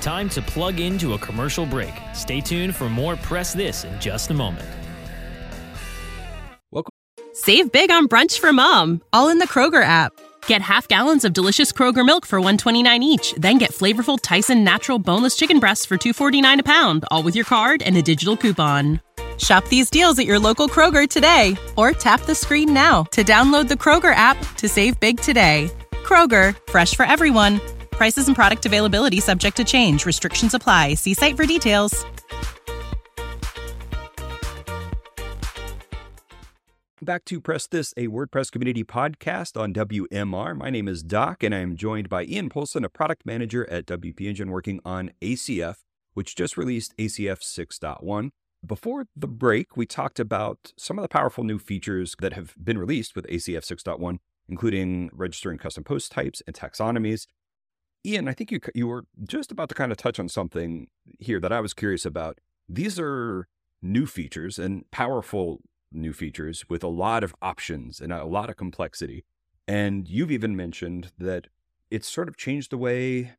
Time 0.00 0.28
to 0.30 0.42
plug 0.42 0.80
into 0.80 1.14
a 1.14 1.18
commercial 1.18 1.66
break. 1.66 1.94
Stay 2.12 2.40
tuned 2.40 2.76
for 2.76 2.88
more 2.88 3.16
Press 3.16 3.52
This 3.52 3.84
in 3.84 4.00
just 4.00 4.30
a 4.30 4.34
moment. 4.34 4.68
Welcome. 6.70 6.92
Save 7.32 7.72
big 7.72 7.90
on 7.90 8.08
brunch 8.08 8.38
for 8.38 8.52
mom, 8.52 9.02
all 9.12 9.28
in 9.28 9.38
the 9.38 9.48
Kroger 9.48 9.82
app. 9.82 10.12
Get 10.46 10.60
half 10.60 10.86
gallons 10.88 11.24
of 11.24 11.32
delicious 11.32 11.72
Kroger 11.72 12.04
milk 12.04 12.26
for 12.26 12.38
129 12.38 13.02
each, 13.02 13.32
then 13.38 13.58
get 13.58 13.72
flavorful 13.72 14.18
Tyson 14.20 14.62
natural 14.62 14.98
boneless 14.98 15.36
chicken 15.36 15.58
breasts 15.58 15.86
for 15.86 15.96
249 15.96 16.60
a 16.60 16.62
pound, 16.62 17.04
all 17.10 17.22
with 17.22 17.34
your 17.34 17.46
card 17.46 17.82
and 17.82 17.96
a 17.96 18.02
digital 18.02 18.36
coupon. 18.36 19.00
Shop 19.38 19.66
these 19.68 19.90
deals 19.90 20.18
at 20.18 20.26
your 20.26 20.38
local 20.38 20.68
Kroger 20.68 21.08
today 21.08 21.56
or 21.76 21.92
tap 21.92 22.20
the 22.22 22.34
screen 22.34 22.72
now 22.72 23.02
to 23.10 23.24
download 23.24 23.68
the 23.68 23.74
Kroger 23.74 24.14
app 24.14 24.38
to 24.56 24.68
save 24.68 25.00
big 25.00 25.20
today. 25.20 25.70
Kroger, 26.04 26.56
fresh 26.70 26.94
for 26.94 27.04
everyone. 27.04 27.60
Prices 27.90 28.28
and 28.28 28.36
product 28.36 28.66
availability 28.66 29.18
subject 29.18 29.56
to 29.56 29.64
change. 29.64 30.06
Restrictions 30.06 30.54
apply. 30.54 30.94
See 30.94 31.14
site 31.14 31.36
for 31.36 31.46
details. 31.46 32.04
Back 37.04 37.26
to 37.26 37.38
Press 37.38 37.66
This, 37.66 37.92
a 37.98 38.06
WordPress 38.06 38.50
community 38.50 38.82
podcast 38.82 39.60
on 39.60 39.74
WMR. 39.74 40.56
My 40.56 40.70
name 40.70 40.88
is 40.88 41.02
Doc, 41.02 41.42
and 41.42 41.54
I 41.54 41.58
am 41.58 41.76
joined 41.76 42.08
by 42.08 42.22
Iain 42.22 42.48
Poulson, 42.48 42.82
a 42.82 42.88
product 42.88 43.26
manager 43.26 43.68
at 43.70 43.84
WP 43.84 44.22
Engine 44.22 44.50
working 44.50 44.80
on 44.86 45.10
ACF, 45.20 45.82
which 46.14 46.34
just 46.34 46.56
released 46.56 46.96
ACF 46.96 47.40
6.1. 47.42 48.30
Before 48.64 49.06
the 49.14 49.26
break, 49.26 49.76
we 49.76 49.84
talked 49.84 50.18
about 50.18 50.72
some 50.76 50.98
of 50.98 51.02
the 51.02 51.08
powerful 51.08 51.44
new 51.44 51.58
features 51.58 52.14
that 52.20 52.32
have 52.32 52.54
been 52.62 52.78
released 52.78 53.14
with 53.14 53.26
ACF 53.26 53.64
6.1, 53.64 54.18
including 54.48 55.10
registering 55.12 55.58
custom 55.58 55.84
post 55.84 56.12
types 56.12 56.42
and 56.46 56.56
taxonomies. 56.56 57.26
Iain, 58.06 58.28
I 58.28 58.32
think 58.32 58.50
you 58.50 58.60
you 58.74 58.86
were 58.86 59.04
just 59.26 59.50
about 59.50 59.68
to 59.70 59.74
kind 59.74 59.90
of 59.90 59.98
touch 59.98 60.18
on 60.18 60.28
something 60.28 60.88
here 61.18 61.40
that 61.40 61.52
I 61.52 61.60
was 61.60 61.74
curious 61.74 62.06
about. 62.06 62.38
These 62.68 62.98
are 62.98 63.48
new 63.82 64.06
features 64.06 64.58
and 64.58 64.90
powerful 64.90 65.60
new 65.92 66.12
features 66.12 66.64
with 66.68 66.82
a 66.82 66.88
lot 66.88 67.22
of 67.22 67.34
options 67.42 68.00
and 68.00 68.12
a 68.12 68.24
lot 68.24 68.50
of 68.50 68.56
complexity. 68.56 69.24
And 69.66 70.08
you've 70.08 70.30
even 70.30 70.56
mentioned 70.56 71.12
that 71.18 71.48
it's 71.90 72.08
sort 72.08 72.28
of 72.28 72.36
changed 72.36 72.70
the 72.70 72.78
way 72.78 73.34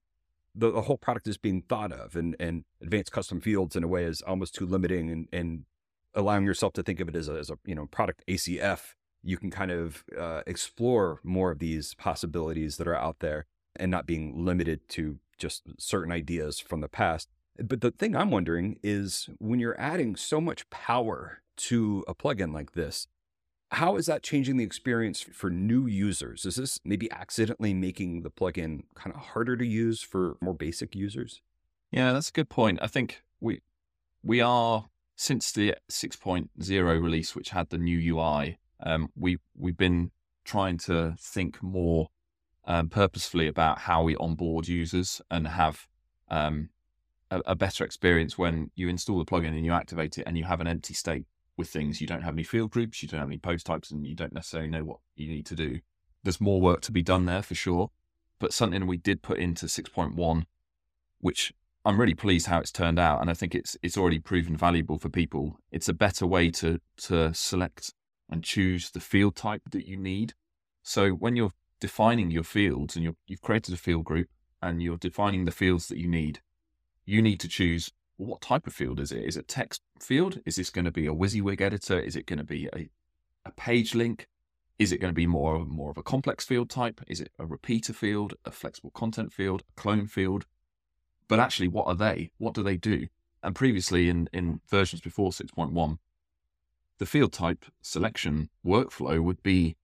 the, 0.56 0.72
the, 0.72 0.82
whole 0.82 0.98
product 0.98 1.28
is 1.28 1.38
being 1.38 1.62
thought 1.62 1.92
of 1.92 2.16
and, 2.16 2.36
and 2.40 2.64
advanced 2.82 3.12
custom 3.12 3.42
fields 3.42 3.76
in 3.76 3.84
a 3.84 3.88
way 3.88 4.04
is 4.04 4.22
almost 4.22 4.56
too 4.56 4.66
limiting 4.66 5.10
and, 5.10 5.28
and 5.32 5.66
allowing 6.14 6.46
yourself 6.46 6.74
to 6.74 6.84
think 6.84 7.00
of 7.00 7.10
it 7.10 7.16
as 7.16 7.28
a, 7.28 7.34
as 7.34 7.50
a 7.50 7.58
you 7.66 7.76
know 7.76 7.86
product 7.88 8.24
ACF. 8.28 8.94
You 9.24 9.38
can 9.38 9.52
kind 9.52 9.72
of 9.72 10.04
uh, 10.18 10.42
explore 10.46 11.20
more 11.24 11.52
of 11.52 11.60
these 11.60 11.94
possibilities 11.96 12.78
that 12.78 12.88
are 12.88 12.96
out 12.96 13.20
there 13.20 13.48
and 13.76 13.92
not 13.92 14.06
being 14.06 14.46
limited 14.46 14.88
to 14.90 15.20
just 15.38 15.64
certain 15.78 16.12
ideas 16.12 16.60
from 16.60 16.82
the 16.82 16.88
past. 16.88 17.30
But 17.58 17.82
the 17.82 17.92
thing 17.92 18.16
I'm 18.16 18.32
wondering 18.32 18.78
is 18.84 19.30
when 19.40 19.60
you're 19.60 19.80
adding 19.80 20.16
so 20.16 20.40
much 20.40 20.70
power 20.70 21.42
to 21.58 22.04
a 22.08 22.14
plugin 22.14 22.54
like 22.54 22.74
this, 22.74 23.08
how 23.72 23.98
is 23.98 24.06
that 24.06 24.24
changing 24.24 24.58
the 24.58 24.64
experience 24.64 25.22
for 25.22 25.50
new 25.50 25.88
users? 25.88 26.46
Is 26.46 26.56
this 26.56 26.80
maybe 26.86 27.12
accidentally 27.12 27.74
making 27.74 28.22
the 28.22 28.32
plugin 28.32 28.84
kind 28.96 29.16
of 29.16 29.22
harder 29.22 29.58
to 29.58 29.66
use 29.66 30.02
for 30.02 30.38
more 30.42 30.54
basic 30.54 30.96
users? 30.96 31.42
Yeah, 31.92 32.14
that's 32.14 32.30
a 32.30 32.34
good 32.34 32.50
point. 32.50 32.80
I 32.82 32.88
think 32.88 33.24
we 33.40 33.62
we 34.24 34.42
are 34.42 34.86
since 35.16 35.52
the 35.52 35.76
6.0 35.90 37.02
release, 37.02 37.36
which 37.36 37.50
had 37.50 37.70
the 37.70 37.78
new 37.78 38.16
UI, 38.16 38.58
um, 38.82 39.10
we 39.16 39.38
we've 39.58 39.78
been 39.78 40.12
trying 40.44 40.78
to 40.78 41.16
think 41.20 41.62
more 41.64 42.10
um, 42.66 42.90
purposefully 42.90 43.48
about 43.48 43.80
how 43.80 44.04
we 44.04 44.16
onboard 44.18 44.68
users 44.68 45.22
and 45.32 45.48
have 45.48 45.88
um, 46.30 46.70
a, 47.32 47.42
a, 47.46 47.56
better 47.56 47.84
experience 47.84 48.38
when 48.38 48.72
you 48.76 48.90
install 48.90 49.20
the 49.20 49.26
plugin 49.26 49.50
and 49.50 49.66
you 49.66 49.72
activate 49.72 50.18
it 50.18 50.24
and 50.26 50.38
you 50.38 50.44
have 50.44 50.62
an 50.62 50.68
empty 50.68 50.94
state 50.94 51.26
with 51.58 51.70
things. 51.70 52.02
You 52.02 52.08
don't 52.08 52.24
have 52.24 52.36
any 52.36 52.44
field 52.44 52.72
groups, 52.72 53.02
you 53.02 53.10
don't 53.10 53.20
have 53.20 53.30
any 53.30 53.38
post 53.38 53.66
types, 53.66 53.92
and 53.92 54.06
you 54.06 54.16
don't 54.16 54.34
necessarily 54.34 54.70
know 54.70 54.84
what 54.84 55.00
you 55.16 55.28
need 55.28 55.46
to 55.48 55.56
do. 55.56 55.80
There's 56.24 56.42
more 56.42 56.62
work 56.62 56.82
to 56.82 56.92
be 56.92 57.04
done 57.04 57.26
there 57.26 57.44
for 57.44 57.56
sure, 57.56 57.92
but 58.40 58.54
something 58.54 58.88
we 58.88 58.98
did 58.98 59.22
put 59.22 59.38
into 59.38 59.68
6.1, 59.68 60.44
which 61.20 61.54
I'm 61.86 62.00
really 62.00 62.16
pleased 62.16 62.48
how 62.48 62.60
it's 62.60 62.72
turned 62.72 62.98
out, 62.98 63.22
and 63.22 63.30
I 63.30 63.36
think 63.36 63.54
it's 63.54 63.78
it's 63.84 63.98
already 63.98 64.18
proven 64.20 64.58
valuable 64.58 64.98
for 64.98 65.10
people. 65.10 65.60
It's 65.72 65.88
a 65.88 65.94
better 65.94 66.26
way 66.26 66.50
to 66.52 66.80
to 66.98 67.34
select 67.34 67.94
and 68.28 68.44
choose 68.44 68.90
the 68.90 69.00
field 69.00 69.36
type 69.36 69.62
that 69.70 69.88
you 69.88 69.96
need. 69.96 70.34
So 70.82 71.12
when 71.12 71.36
you're 71.36 71.54
defining 71.80 72.32
your 72.32 72.44
fields 72.44 72.96
and 72.96 73.04
you 73.06 73.16
you've 73.28 73.42
created 73.42 73.76
a 73.76 73.78
field 73.78 74.04
group 74.04 74.30
and 74.64 74.82
you're 74.82 74.98
defining 74.98 75.46
the 75.46 75.52
fields 75.52 75.88
that 75.90 76.00
you 76.00 76.08
need, 76.08 76.42
you 77.06 77.22
need 77.22 77.40
to 77.42 77.48
choose 77.48 77.92
what 78.18 78.42
type 78.42 78.68
of 78.68 78.74
field 78.74 79.00
is 79.00 79.12
it? 79.12 79.24
Is 79.24 79.38
it 79.38 79.48
text 79.48 79.82
field? 80.00 80.40
Is 80.46 80.56
this 80.56 80.70
going 80.70 80.86
to 80.86 80.92
be 80.92 81.08
a 81.08 81.14
WYSIWYG 81.14 81.62
editor? 81.62 82.00
Is 82.00 82.16
it 82.16 82.26
going 82.26 82.40
to 82.40 82.46
be 82.46 82.68
a, 82.74 82.90
a 83.46 83.52
page 83.52 83.94
link? 83.94 84.28
Is 84.78 84.92
it 84.92 85.00
going 85.00 85.12
to 85.12 85.16
be 85.16 85.28
more, 85.28 85.66
more 85.66 85.90
of 85.90 85.98
a 85.98 86.04
complex 86.04 86.46
field 86.46 86.70
type? 86.70 87.02
Is 87.08 87.22
it 87.22 87.32
a 87.40 87.46
repeater 87.46 87.94
field, 87.94 88.36
a 88.46 88.52
flexible 88.52 88.92
content 88.92 89.34
field, 89.34 89.64
a 89.70 89.82
clone 89.82 90.08
field? 90.08 90.46
But 91.28 91.40
actually, 91.40 91.70
what 91.70 91.88
are 91.88 91.96
they? 91.96 92.32
What 92.38 92.54
do 92.54 92.64
they 92.64 92.78
do? 92.78 93.08
And 93.42 93.56
previously, 93.56 94.10
in, 94.10 94.30
in 94.34 94.62
versions 94.70 95.02
before 95.02 95.32
6.1, 95.32 95.98
the 96.98 97.06
field 97.06 97.34
type 97.34 97.66
selection 97.82 98.50
workflow 98.66 99.22
would 99.22 99.44
be 99.44 99.76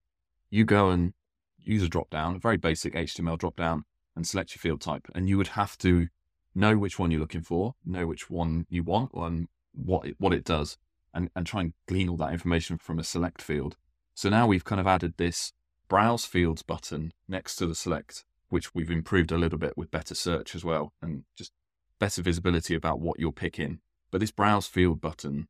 you 0.50 0.64
go 0.64 0.90
and 0.90 1.12
use 1.58 1.82
a 1.82 1.88
drop 1.88 2.10
down, 2.10 2.36
a 2.36 2.38
very 2.38 2.56
basic 2.56 2.94
HTML 2.94 3.38
drop 3.38 3.56
down, 3.56 3.84
and 4.16 4.26
select 4.26 4.54
your 4.54 4.60
field 4.60 4.80
type. 4.80 5.08
And 5.14 5.28
you 5.28 5.36
would 5.38 5.48
have 5.48 5.78
to 5.78 6.08
know 6.54 6.76
which 6.76 6.98
one 6.98 7.10
you're 7.10 7.20
looking 7.20 7.42
for, 7.42 7.74
know 7.84 8.06
which 8.06 8.30
one 8.30 8.66
you 8.68 8.82
want, 8.82 9.10
and 9.14 9.48
what 9.72 10.06
it, 10.06 10.16
what 10.18 10.32
it 10.32 10.44
does, 10.44 10.76
and, 11.14 11.30
and 11.34 11.46
try 11.46 11.60
and 11.60 11.72
glean 11.86 12.08
all 12.08 12.16
that 12.16 12.32
information 12.32 12.78
from 12.78 12.98
a 12.98 13.04
select 13.04 13.40
field. 13.40 13.76
So 14.14 14.28
now 14.28 14.46
we've 14.46 14.64
kind 14.64 14.80
of 14.80 14.86
added 14.86 15.14
this 15.16 15.52
browse 15.88 16.24
fields 16.24 16.62
button 16.62 17.12
next 17.28 17.56
to 17.56 17.66
the 17.66 17.74
select, 17.74 18.24
which 18.48 18.74
we've 18.74 18.90
improved 18.90 19.32
a 19.32 19.38
little 19.38 19.58
bit 19.58 19.76
with 19.76 19.90
better 19.90 20.14
search 20.14 20.54
as 20.54 20.64
well, 20.64 20.92
and 21.00 21.24
just 21.36 21.52
better 21.98 22.22
visibility 22.22 22.74
about 22.74 23.00
what 23.00 23.18
you're 23.18 23.32
picking. 23.32 23.80
But 24.10 24.20
this 24.20 24.30
browse 24.30 24.66
field 24.66 25.00
button 25.00 25.48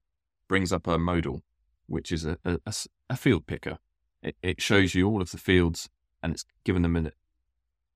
brings 0.49 0.73
up 0.73 0.87
a 0.87 0.99
modal, 0.99 1.43
which 1.87 2.13
is 2.13 2.25
a, 2.25 2.39
a, 2.45 2.59
a 3.11 3.17
field 3.17 3.47
picker. 3.47 3.79
It, 4.23 4.37
it 4.43 4.61
shows 4.61 4.95
you 4.95 5.09
all 5.09 5.21
of 5.21 5.33
the 5.33 5.39
fields 5.39 5.89
and 6.23 6.33
it's 6.33 6.45
given 6.65 6.83
them 6.83 6.97
a 6.97 7.11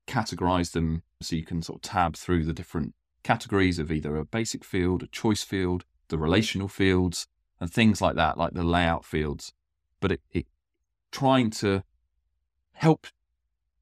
categorize 0.07 0.71
them 0.71 1.03
so 1.21 1.35
you 1.35 1.43
can 1.43 1.61
sort 1.61 1.77
of 1.77 1.81
tab 1.81 2.15
through 2.15 2.43
the 2.45 2.53
different 2.53 2.93
categories 3.23 3.79
of 3.79 3.91
either 3.91 4.15
a 4.15 4.25
basic 4.25 4.63
field, 4.63 5.03
a 5.03 5.07
choice 5.07 5.43
field, 5.43 5.83
the 6.09 6.17
relational 6.17 6.67
fields, 6.67 7.27
and 7.59 7.71
things 7.71 8.01
like 8.01 8.15
that, 8.15 8.37
like 8.37 8.53
the 8.53 8.63
layout 8.63 9.03
fields. 9.03 9.53
But 9.99 10.13
it, 10.13 10.21
it 10.31 10.45
trying 11.11 11.49
to 11.51 11.83
help 12.73 13.07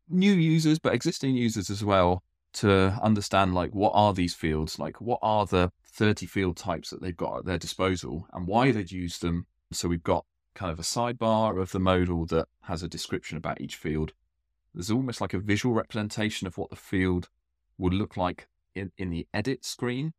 new 0.10 0.34
users, 0.34 0.80
but 0.80 0.94
existing 0.94 1.36
users 1.36 1.70
as 1.70 1.84
well, 1.84 2.24
to 2.54 2.98
understand 3.02 3.54
like 3.54 3.72
what 3.72 3.92
are 3.94 4.14
these 4.14 4.34
fields, 4.34 4.80
like 4.80 5.02
what 5.02 5.20
are 5.22 5.46
the 5.46 5.72
30 5.86 6.26
field 6.26 6.56
types 6.56 6.90
that 6.90 7.02
they've 7.02 7.16
got 7.16 7.40
at 7.40 7.46
their 7.46 7.58
disposal 7.58 8.28
and 8.34 8.48
why 8.48 8.72
they'd 8.72 8.92
use 8.92 9.20
them. 9.20 9.46
So 9.72 9.90
we've 9.90 10.04
got 10.04 10.26
kind 10.54 10.72
of 10.72 10.80
a 10.80 10.84
sidebar 10.84 11.62
of 11.62 11.72
the 11.72 11.80
modal 11.80 12.26
that 12.28 12.48
has 12.62 12.82
a 12.82 12.88
description 12.88 13.38
about 13.38 13.60
each 13.60 13.76
field. 13.76 14.14
There's 14.76 14.92
almost 14.92 15.22
like 15.22 15.34
a 15.34 15.40
visual 15.40 15.74
representation 15.74 16.48
of 16.48 16.58
what 16.58 16.70
the 16.70 16.76
field 16.76 17.30
would 17.78 17.94
look 17.94 18.18
like 18.18 18.48
in, 18.76 18.92
in 18.98 19.10
the 19.10 19.28
edit 19.34 19.66
screen. 19.66 20.14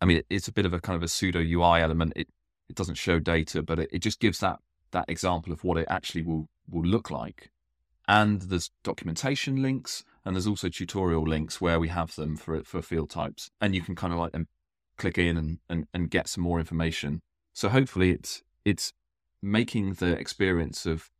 I 0.00 0.04
mean, 0.04 0.18
it, 0.18 0.26
it's 0.30 0.48
a 0.48 0.52
bit 0.52 0.66
of 0.66 0.72
a 0.72 0.80
kind 0.80 0.96
of 0.96 1.02
a 1.02 1.08
pseudo 1.08 1.40
UI 1.40 1.80
element. 1.80 2.12
It 2.14 2.28
it 2.68 2.76
doesn't 2.76 2.94
show 2.94 3.18
data, 3.18 3.62
but 3.62 3.80
it, 3.80 3.88
it 3.92 3.98
just 3.98 4.20
gives 4.20 4.38
that 4.38 4.60
that 4.92 5.06
example 5.08 5.52
of 5.52 5.64
what 5.64 5.78
it 5.78 5.86
actually 5.88 6.22
will 6.22 6.48
will 6.68 6.84
look 6.84 7.10
like. 7.10 7.50
And 8.06 8.42
there's 8.42 8.70
documentation 8.82 9.62
links, 9.62 10.04
and 10.24 10.34
there's 10.36 10.46
also 10.46 10.68
tutorial 10.68 11.22
links 11.22 11.60
where 11.60 11.80
we 11.80 11.88
have 11.88 12.14
them 12.16 12.36
for 12.36 12.62
for 12.64 12.82
field 12.82 13.10
types, 13.10 13.50
and 13.60 13.74
you 13.74 13.82
can 13.82 13.96
kind 13.96 14.12
of 14.12 14.18
like 14.18 14.32
them 14.32 14.46
click 15.00 15.16
in 15.16 15.38
and, 15.38 15.58
and, 15.70 15.86
and 15.94 16.10
get 16.10 16.28
some 16.28 16.44
more 16.44 16.60
information. 16.60 17.22
So 17.54 17.68
hopefully 17.70 18.10
it's 18.10 18.42
it's 18.64 18.92
making 19.42 19.94
the 19.94 20.12
experience 20.18 20.84
of 20.86 21.10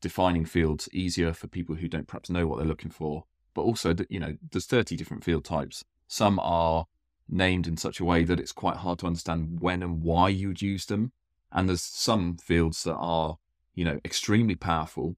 defining 0.00 0.44
fields 0.44 0.88
easier 0.92 1.32
for 1.32 1.46
people 1.46 1.76
who 1.76 1.88
don't 1.88 2.06
perhaps 2.06 2.30
know 2.30 2.46
what 2.46 2.58
they're 2.58 2.66
looking 2.66 2.90
for. 2.90 3.24
But 3.54 3.62
also 3.62 3.94
you 4.08 4.20
know 4.20 4.36
there's 4.50 4.66
30 4.66 4.96
different 4.96 5.24
field 5.24 5.44
types. 5.44 5.84
Some 6.08 6.38
are 6.40 6.86
named 7.28 7.66
in 7.66 7.76
such 7.76 8.00
a 8.00 8.04
way 8.04 8.24
that 8.24 8.40
it's 8.40 8.52
quite 8.52 8.76
hard 8.78 8.98
to 9.00 9.06
understand 9.06 9.60
when 9.60 9.82
and 9.82 10.02
why 10.02 10.28
you'd 10.28 10.62
use 10.62 10.86
them. 10.86 11.12
And 11.52 11.68
there's 11.68 11.82
some 11.82 12.36
fields 12.36 12.84
that 12.84 12.96
are 12.96 13.38
you 13.74 13.84
know 13.84 14.00
extremely 14.04 14.56
powerful 14.56 15.16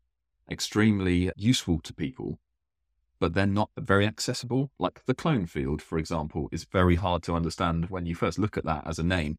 extremely 0.51 1.31
useful 1.37 1.81
to 1.81 1.95
people 1.95 2.39
but 3.19 3.35
they're 3.35 3.47
not 3.47 3.71
very 3.79 4.05
accessible. 4.05 4.73
Like 4.81 5.07
the 5.07 5.15
clone 5.15 5.47
field 5.47 5.81
for 5.81 5.97
example 5.97 6.49
is 6.51 6.65
very 6.65 6.97
hard 6.97 7.23
to 7.23 7.35
understand 7.35 7.89
when 7.89 8.05
you 8.05 8.17
first 8.17 8.37
look 8.37 8.57
at 8.57 8.65
that 8.65 8.85
as 8.85 8.99
a 8.99 9.05
name 9.05 9.39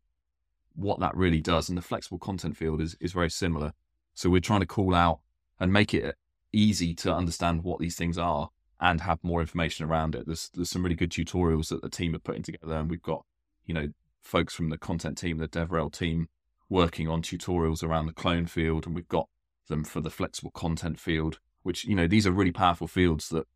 what 0.76 1.00
that 1.02 1.16
really 1.16 1.42
does. 1.42 1.70
And 1.70 1.78
the 1.78 1.82
flexible 1.82 2.18
content 2.18 2.58
field 2.58 2.82
is, 2.82 2.96
is 3.00 3.12
very 3.12 3.30
similar. 3.30 3.74
So 4.14 4.30
we're 4.30 4.40
trying 4.40 4.62
to 4.62 4.66
call 4.66 4.96
out 4.96 5.20
and 5.60 5.72
make 5.72 5.94
it 5.94 6.16
easy 6.52 6.94
to 6.94 7.14
understand 7.14 7.64
what 7.64 7.80
these 7.80 7.96
things 7.96 8.18
are 8.18 8.50
and 8.80 9.02
have 9.02 9.24
more 9.24 9.42
information 9.42 9.86
around 9.86 10.16
it. 10.16 10.26
There's 10.26 10.50
there's 10.54 10.70
some 10.70 10.84
really 10.84 10.96
good 10.96 11.12
tutorials 11.12 11.70
that 11.70 11.82
the 11.82 11.90
team 11.90 12.16
are 12.16 12.20
putting 12.20 12.44
together, 12.44 12.76
and 12.76 12.90
we've 12.90 13.02
got 13.02 13.26
you 13.66 13.74
know 13.74 13.90
folks 14.22 14.54
from 14.54 14.70
the 14.70 14.78
content 14.78 15.18
team, 15.18 15.38
the 15.38 15.48
DevRel 15.48 15.92
team, 15.92 16.28
working 16.70 17.08
on 17.08 17.22
tutorials 17.22 17.84
around 17.84 18.08
the 18.08 18.14
clone 18.14 18.46
field, 18.46 18.86
and 18.86 18.96
we've 18.96 19.08
got 19.08 19.30
them 19.68 19.84
for 19.84 20.02
the 20.02 20.10
flexible 20.10 20.52
content 20.52 21.00
field. 21.00 21.40
which 21.64 21.86
you 21.86 21.96
know 21.96 22.08
these 22.08 22.28
are 22.28 22.32
really 22.32 22.52
powerful 22.52 22.88
fields 22.88 23.30
that 23.30 23.48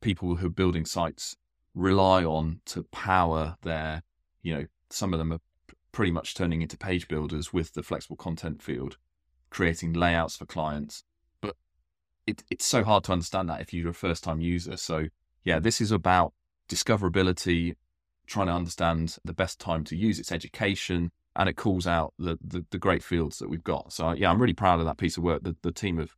people 0.00 0.36
who 0.36 0.46
are 0.46 0.50
building 0.50 0.84
sites 0.84 1.36
rely 1.74 2.24
on 2.24 2.60
to 2.66 2.82
power 2.84 3.56
their, 3.62 4.02
you 4.42 4.54
know, 4.54 4.66
some 4.90 5.12
of 5.12 5.18
them 5.18 5.32
are 5.32 5.40
pretty 5.92 6.10
much 6.10 6.34
turning 6.34 6.62
into 6.62 6.76
page 6.76 7.08
builders 7.08 7.52
with 7.52 7.72
the 7.74 7.82
flexible 7.82 8.16
content 8.16 8.62
field, 8.62 8.96
creating 9.50 9.92
layouts 9.92 10.36
for 10.36 10.46
clients. 10.46 11.04
It, 12.28 12.44
it's 12.50 12.66
so 12.66 12.84
hard 12.84 13.04
to 13.04 13.12
understand 13.12 13.48
that 13.48 13.60
if 13.60 13.72
you're 13.72 13.90
a 13.90 13.94
first 13.94 14.22
time 14.24 14.40
user. 14.40 14.76
So, 14.76 15.06
yeah, 15.44 15.58
this 15.58 15.80
is 15.80 15.90
about 15.90 16.32
discoverability, 16.68 17.74
trying 18.26 18.48
to 18.48 18.52
understand 18.52 19.16
the 19.24 19.32
best 19.32 19.58
time 19.58 19.84
to 19.84 19.96
use 19.96 20.18
its 20.18 20.30
education, 20.30 21.10
and 21.34 21.48
it 21.48 21.54
calls 21.54 21.86
out 21.86 22.12
the, 22.18 22.38
the, 22.44 22.64
the 22.70 22.78
great 22.78 23.02
fields 23.02 23.38
that 23.38 23.48
we've 23.48 23.64
got. 23.64 23.92
So, 23.92 24.12
yeah, 24.12 24.30
I'm 24.30 24.40
really 24.40 24.54
proud 24.54 24.80
of 24.80 24.86
that 24.86 24.98
piece 24.98 25.16
of 25.16 25.22
work. 25.22 25.42
The, 25.42 25.56
the 25.62 25.72
team 25.72 25.98
have 25.98 26.14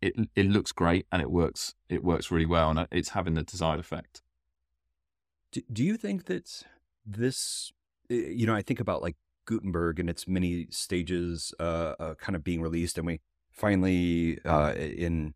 it 0.00 0.14
it 0.34 0.46
looks 0.46 0.72
great 0.72 1.06
and 1.10 1.20
it 1.20 1.30
works 1.30 1.74
it 1.88 2.04
works 2.04 2.30
really 2.30 2.46
well 2.46 2.70
and 2.70 2.86
it's 2.90 3.10
having 3.10 3.34
the 3.34 3.42
desired 3.42 3.80
effect. 3.80 4.22
Do, 5.50 5.62
do 5.72 5.84
you 5.84 5.96
think 5.96 6.26
that 6.26 6.62
this, 7.06 7.72
you 8.08 8.46
know, 8.46 8.54
I 8.54 8.62
think 8.62 8.80
about 8.80 9.02
like 9.02 9.16
Gutenberg 9.46 9.98
and 9.98 10.10
its 10.10 10.28
many 10.28 10.66
stages 10.70 11.54
uh, 11.58 11.94
uh, 11.98 12.14
kind 12.14 12.36
of 12.36 12.44
being 12.44 12.60
released, 12.60 12.98
and 12.98 13.06
we 13.06 13.20
finally 13.58 14.38
uh, 14.44 14.72
in 14.76 15.34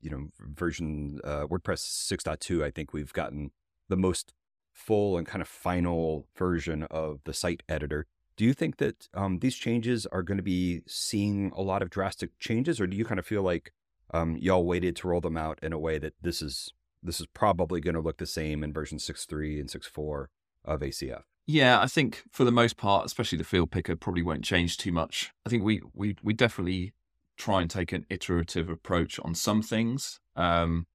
you 0.00 0.10
know 0.10 0.28
version 0.40 1.20
uh, 1.22 1.46
WordPress 1.46 2.10
6.2, 2.10 2.64
I 2.64 2.70
think 2.70 2.92
we've 2.92 3.12
gotten 3.12 3.52
the 3.88 3.96
most 3.96 4.32
full 4.72 5.18
and 5.18 5.26
kind 5.26 5.42
of 5.42 5.48
final 5.48 6.26
version 6.36 6.84
of 6.84 7.20
the 7.24 7.34
site 7.34 7.62
editor. 7.68 8.06
Do 8.36 8.44
you 8.44 8.54
think 8.54 8.78
that 8.78 9.08
um, 9.12 9.40
these 9.40 9.56
changes 9.56 10.06
are 10.06 10.22
going 10.22 10.38
to 10.38 10.42
be 10.42 10.80
seeing 10.86 11.52
a 11.54 11.60
lot 11.60 11.82
of 11.82 11.90
drastic 11.90 12.38
changes, 12.38 12.80
or 12.80 12.86
do 12.86 12.96
you 12.96 13.04
kind 13.04 13.20
of 13.20 13.26
feel 13.26 13.42
like 13.42 13.72
um, 14.12 14.36
y'all 14.38 14.64
waited 14.64 14.96
to 14.96 15.08
roll 15.08 15.20
them 15.20 15.36
out 15.36 15.58
in 15.62 15.72
a 15.72 15.78
way 15.78 15.98
that 15.98 16.14
this 16.22 16.40
is 16.40 16.72
this 17.02 17.20
is 17.20 17.26
probably 17.26 17.80
going 17.80 17.94
to 17.94 18.00
look 18.00 18.18
the 18.18 18.26
same 18.26 18.62
in 18.62 18.72
version 18.72 18.98
6.3 18.98 19.60
and 19.60 19.68
6.4 19.68 20.26
of 20.64 20.80
ACF. 20.80 21.22
Yeah, 21.46 21.80
I 21.80 21.86
think 21.86 22.22
for 22.30 22.44
the 22.44 22.52
most 22.52 22.76
part, 22.76 23.04
especially 23.04 23.38
the 23.38 23.44
field 23.44 23.72
picker, 23.72 23.96
probably 23.96 24.22
won't 24.22 24.44
change 24.44 24.76
too 24.76 24.92
much. 24.92 25.32
I 25.44 25.50
think 25.50 25.64
we 25.64 25.82
we 25.92 26.16
we 26.22 26.32
definitely 26.32 26.94
try 27.42 27.60
and 27.60 27.70
take 27.70 27.92
an 27.92 28.06
iterative 28.08 28.68
approach 28.68 29.18
on 29.20 29.34
some 29.34 29.62
things, 29.62 30.20
um, 30.36 30.86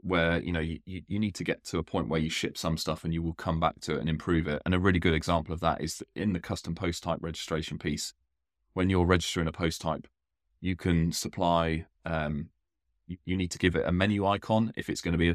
where 0.00 0.38
you 0.42 0.52
know 0.52 0.60
you, 0.60 0.78
you 0.84 1.18
need 1.18 1.34
to 1.34 1.44
get 1.44 1.64
to 1.64 1.78
a 1.78 1.82
point 1.82 2.08
where 2.08 2.20
you 2.20 2.28
ship 2.28 2.58
some 2.58 2.76
stuff 2.76 3.04
and 3.04 3.14
you 3.14 3.22
will 3.22 3.34
come 3.46 3.58
back 3.58 3.80
to 3.80 3.94
it 3.94 4.00
and 4.00 4.08
improve 4.08 4.46
it. 4.46 4.60
And 4.64 4.74
a 4.74 4.78
really 4.78 4.98
good 4.98 5.14
example 5.14 5.54
of 5.54 5.60
that 5.60 5.80
is 5.80 6.02
in 6.14 6.34
the 6.34 6.40
custom 6.40 6.74
post 6.74 7.02
type 7.02 7.18
registration 7.22 7.78
piece. 7.78 8.12
When 8.74 8.90
you're 8.90 9.06
registering 9.06 9.48
a 9.48 9.52
post 9.52 9.80
type, 9.80 10.06
you 10.60 10.76
can 10.76 11.12
supply. 11.12 11.86
Um, 12.04 12.50
you, 13.06 13.16
you 13.24 13.36
need 13.36 13.50
to 13.52 13.58
give 13.58 13.76
it 13.76 13.86
a 13.86 13.92
menu 13.92 14.26
icon 14.26 14.72
if 14.76 14.90
it's 14.90 15.00
going 15.00 15.12
to 15.12 15.18
be 15.18 15.34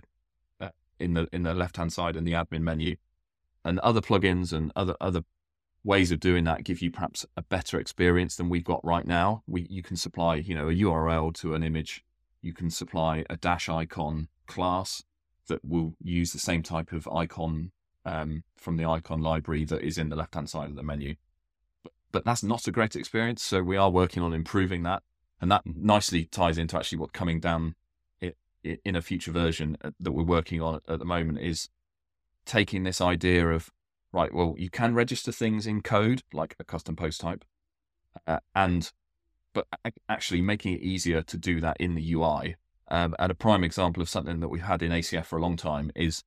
a, 0.60 0.72
in 1.00 1.14
the 1.16 1.28
in 1.32 1.44
the 1.44 1.56
left 1.56 1.78
hand 1.78 1.92
side 1.92 2.16
in 2.16 2.26
the 2.26 2.34
admin 2.34 2.62
menu, 2.62 2.96
and 3.66 3.80
other 3.80 4.02
plugins 4.02 4.54
and 4.54 4.72
other 4.76 4.96
other 5.02 5.24
ways 5.84 6.12
of 6.12 6.20
doing 6.20 6.44
that 6.44 6.64
give 6.64 6.82
you 6.82 6.92
perhaps 6.92 7.26
a 7.38 7.42
better 7.42 7.80
experience 7.80 8.36
than 8.36 8.50
we've 8.50 8.64
got 8.64 8.84
right 8.84 9.06
now. 9.06 9.44
We 9.48 9.68
you 9.70 9.82
can 9.82 9.96
supply 9.96 10.36
you 10.36 10.56
know 10.56 10.70
a 10.70 10.74
URL 10.74 11.34
to 11.36 11.54
an 11.54 11.64
image, 11.64 12.04
you 12.42 12.54
can 12.54 12.70
supply 12.70 13.26
a 13.30 13.38
dash 13.38 13.70
icon 13.70 14.28
class 14.48 15.04
that 15.48 15.64
will 15.64 15.96
use 16.02 16.32
the 16.32 16.40
same 16.40 16.62
type 16.62 16.92
of 16.92 17.08
icon 17.08 17.72
um, 18.06 18.44
from 18.56 18.78
the 18.78 18.86
icon 18.86 19.22
library 19.22 19.66
that 19.66 19.82
is 19.82 19.98
in 19.98 20.10
the 20.10 20.16
left 20.16 20.36
hand 20.36 20.50
side 20.50 20.70
of 20.70 20.76
the 20.76 20.84
menu. 20.84 21.16
But, 21.84 21.94
but 22.12 22.26
that's 22.26 22.44
not 22.44 22.68
a 22.68 22.72
great 22.72 22.96
experience, 22.96 23.44
so 23.44 23.64
we 23.64 23.78
are 23.78 23.90
working 23.90 24.22
on 24.22 24.34
improving 24.34 24.84
that, 24.84 25.04
and 25.42 25.52
that 25.52 25.64
nicely 25.66 26.26
ties 26.26 26.58
into 26.58 26.78
actually 26.78 27.00
what 27.00 27.14
coming 27.14 27.40
down 27.40 27.76
in 28.64 28.96
a 28.96 29.02
future 29.02 29.32
version 29.32 29.78
uh, 29.84 29.92
that 30.00 30.12
we're 30.12 30.24
working 30.24 30.62
on 30.62 30.82
at 30.88 31.00
the 31.00 31.06
moment 31.06 31.40
is 31.40 31.70
taking 32.46 32.84
this 32.84 33.02
idea 33.02 33.48
of 33.50 33.72
right 34.12 34.34
well 34.34 34.56
you 34.58 34.70
can 34.70 34.94
register 34.94 35.32
things 35.32 35.68
in 35.68 35.82
code 35.82 36.24
like 36.34 36.56
a 36.60 36.64
custom 36.64 36.96
post 36.96 37.22
type 37.22 37.46
uh, 38.28 38.40
and 38.56 38.92
but 39.54 39.68
actually 40.08 40.42
making 40.42 40.74
it 40.74 40.82
easier 40.82 41.22
to 41.22 41.38
do 41.38 41.60
that 41.60 41.78
in 41.80 41.96
the 41.96 42.14
ui 42.14 42.56
um, 42.90 43.16
and 43.20 43.32
a 43.32 43.36
prime 43.36 43.64
example 43.64 44.02
of 44.02 44.10
something 44.10 44.40
that 44.40 44.50
we've 44.50 44.64
had 44.64 44.82
in 44.82 44.92
acf 44.92 45.26
for 45.26 45.38
a 45.38 45.42
long 45.42 45.56
time 45.56 45.92
is 45.96 46.24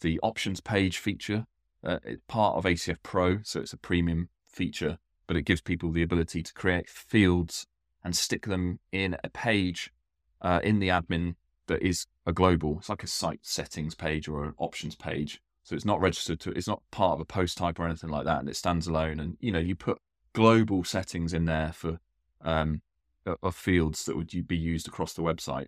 the 0.00 0.18
options 0.22 0.60
page 0.60 0.98
feature 0.98 1.46
uh, 1.84 1.98
it's 2.04 2.22
part 2.28 2.56
of 2.56 2.64
acf 2.64 2.96
pro 3.02 3.40
so 3.42 3.60
it's 3.60 3.72
a 3.72 3.78
premium 3.78 4.28
feature 4.46 4.98
but 5.26 5.36
it 5.36 5.42
gives 5.42 5.60
people 5.60 5.92
the 5.92 6.02
ability 6.02 6.42
to 6.42 6.52
create 6.54 6.88
fields 6.88 7.66
and 8.02 8.16
stick 8.16 8.46
them 8.46 8.78
in 8.92 9.16
a 9.22 9.28
page 9.28 9.92
uh, 10.40 10.60
in 10.62 10.78
the 10.78 10.88
admin 10.88 11.34
that 11.66 11.82
is 11.82 12.06
a 12.26 12.32
global. 12.32 12.78
It's 12.78 12.88
like 12.88 13.02
a 13.02 13.08
site 13.08 13.40
settings 13.42 13.94
page 13.94 14.28
or 14.28 14.44
an 14.44 14.54
options 14.58 14.96
page. 14.96 15.40
So 15.68 15.76
it's 15.76 15.84
not 15.84 16.00
registered 16.00 16.40
to. 16.40 16.50
It's 16.52 16.66
not 16.66 16.80
part 16.90 17.12
of 17.12 17.20
a 17.20 17.26
post 17.26 17.58
type 17.58 17.78
or 17.78 17.84
anything 17.84 18.08
like 18.08 18.24
that, 18.24 18.40
and 18.40 18.48
it 18.48 18.56
stands 18.56 18.86
alone. 18.86 19.20
And 19.20 19.36
you 19.38 19.52
know, 19.52 19.58
you 19.58 19.76
put 19.76 19.98
global 20.32 20.82
settings 20.82 21.34
in 21.34 21.44
there 21.44 21.72
for 21.74 22.00
um, 22.40 22.80
of 23.26 23.54
fields 23.54 24.06
that 24.06 24.16
would 24.16 24.30
be 24.48 24.56
used 24.56 24.88
across 24.88 25.12
the 25.12 25.20
website. 25.20 25.66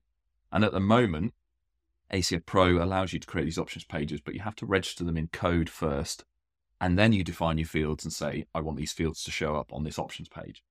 And 0.50 0.64
at 0.64 0.72
the 0.72 0.80
moment, 0.80 1.34
ACF 2.10 2.46
Pro 2.46 2.82
allows 2.82 3.12
you 3.12 3.18
to 3.18 3.26
create 3.26 3.44
these 3.44 3.58
options 3.58 3.84
pages, 3.84 4.22
but 4.22 4.32
you 4.32 4.40
have 4.40 4.56
to 4.56 4.64
register 4.64 5.04
them 5.04 5.18
in 5.18 5.26
code 5.26 5.68
first, 5.68 6.24
and 6.80 6.98
then 6.98 7.12
you 7.12 7.22
define 7.22 7.58
your 7.58 7.66
fields 7.66 8.02
and 8.02 8.10
say, 8.10 8.46
I 8.54 8.62
want 8.62 8.78
these 8.78 8.94
fields 8.94 9.22
to 9.24 9.30
show 9.30 9.54
up 9.54 9.70
on 9.70 9.84
this 9.84 9.98
options 9.98 10.30
page. 10.30 10.64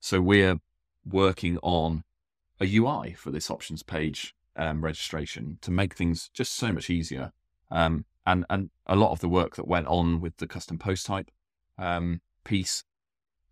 So 0.00 0.22
we're 0.22 0.58
working 1.04 1.58
on 1.62 2.04
a 2.58 2.76
UI 2.76 3.12
for 3.12 3.30
this 3.30 3.50
options 3.50 3.82
page 3.82 4.34
um, 4.56 4.82
registration 4.82 5.58
to 5.60 5.70
make 5.70 5.92
things 5.92 6.30
just 6.32 6.54
so 6.54 6.72
much 6.72 6.88
easier. 6.88 7.32
Um, 7.70 8.06
and 8.26 8.44
and 8.50 8.70
a 8.86 8.96
lot 8.96 9.12
of 9.12 9.20
the 9.20 9.28
work 9.28 9.56
that 9.56 9.68
went 9.68 9.86
on 9.86 10.20
with 10.20 10.36
the 10.38 10.46
custom 10.46 10.78
post 10.78 11.06
type 11.06 11.30
um, 11.78 12.20
piece, 12.44 12.84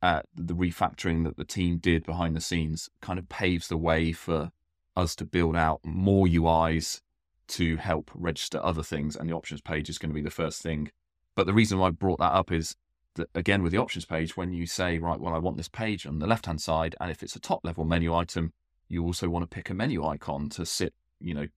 uh, 0.03 0.23
the 0.35 0.55
refactoring 0.55 1.25
that 1.25 1.37
the 1.37 1.45
team 1.45 1.79
did 1.79 2.05
behind 2.05 2.37
the 2.37 2.41
scenes, 2.41 2.89
kind 3.01 3.19
of 3.19 3.29
paves 3.29 3.69
the 3.69 3.77
way 3.77 4.13
for 4.13 4.53
us 4.97 5.15
to 5.17 5.25
build 5.25 5.57
out 5.57 5.81
more 5.85 6.27
UIs 6.27 7.01
to 7.49 7.77
help 7.77 8.11
register 8.15 8.61
other 8.63 8.83
things. 8.83 9.17
And 9.17 9.29
the 9.29 9.35
options 9.35 9.61
page 9.61 9.89
is 9.89 9.99
going 9.99 10.11
to 10.11 10.15
be 10.15 10.23
the 10.23 10.31
first 10.31 10.61
thing. 10.61 10.91
But 11.35 11.47
the 11.47 11.55
reason 11.55 11.79
why 11.79 11.89
I 11.89 11.91
brought 11.91 12.19
that 12.19 12.33
up 12.33 12.53
is 12.53 12.77
that 13.15 13.29
again 13.35 13.63
with 13.63 13.73
the 13.73 13.79
options 13.79 14.05
page, 14.05 14.37
when 14.37 14.53
you 14.53 14.67
say 14.67 14.99
right, 14.99 15.21
well, 15.21 15.35
I 15.35 15.39
want 15.39 15.57
this 15.57 15.69
page 15.69 16.07
on 16.07 16.19
the 16.19 16.27
left 16.27 16.47
hand 16.47 16.61
side, 16.61 16.95
and 17.01 17.11
if 17.11 17.23
it's 17.23 17.37
a 17.37 17.41
top 17.41 17.65
level 17.65 17.85
menu 17.85 18.15
item, 18.15 18.53
you 18.89 19.05
also 19.05 19.29
want 19.29 19.43
to 19.43 19.55
pick 19.55 19.71
a 19.71 19.75
menu 19.75 20.05
icon 20.05 20.49
to 20.51 20.67
sit, 20.67 20.95
you 21.21 21.35
know, 21.35 21.49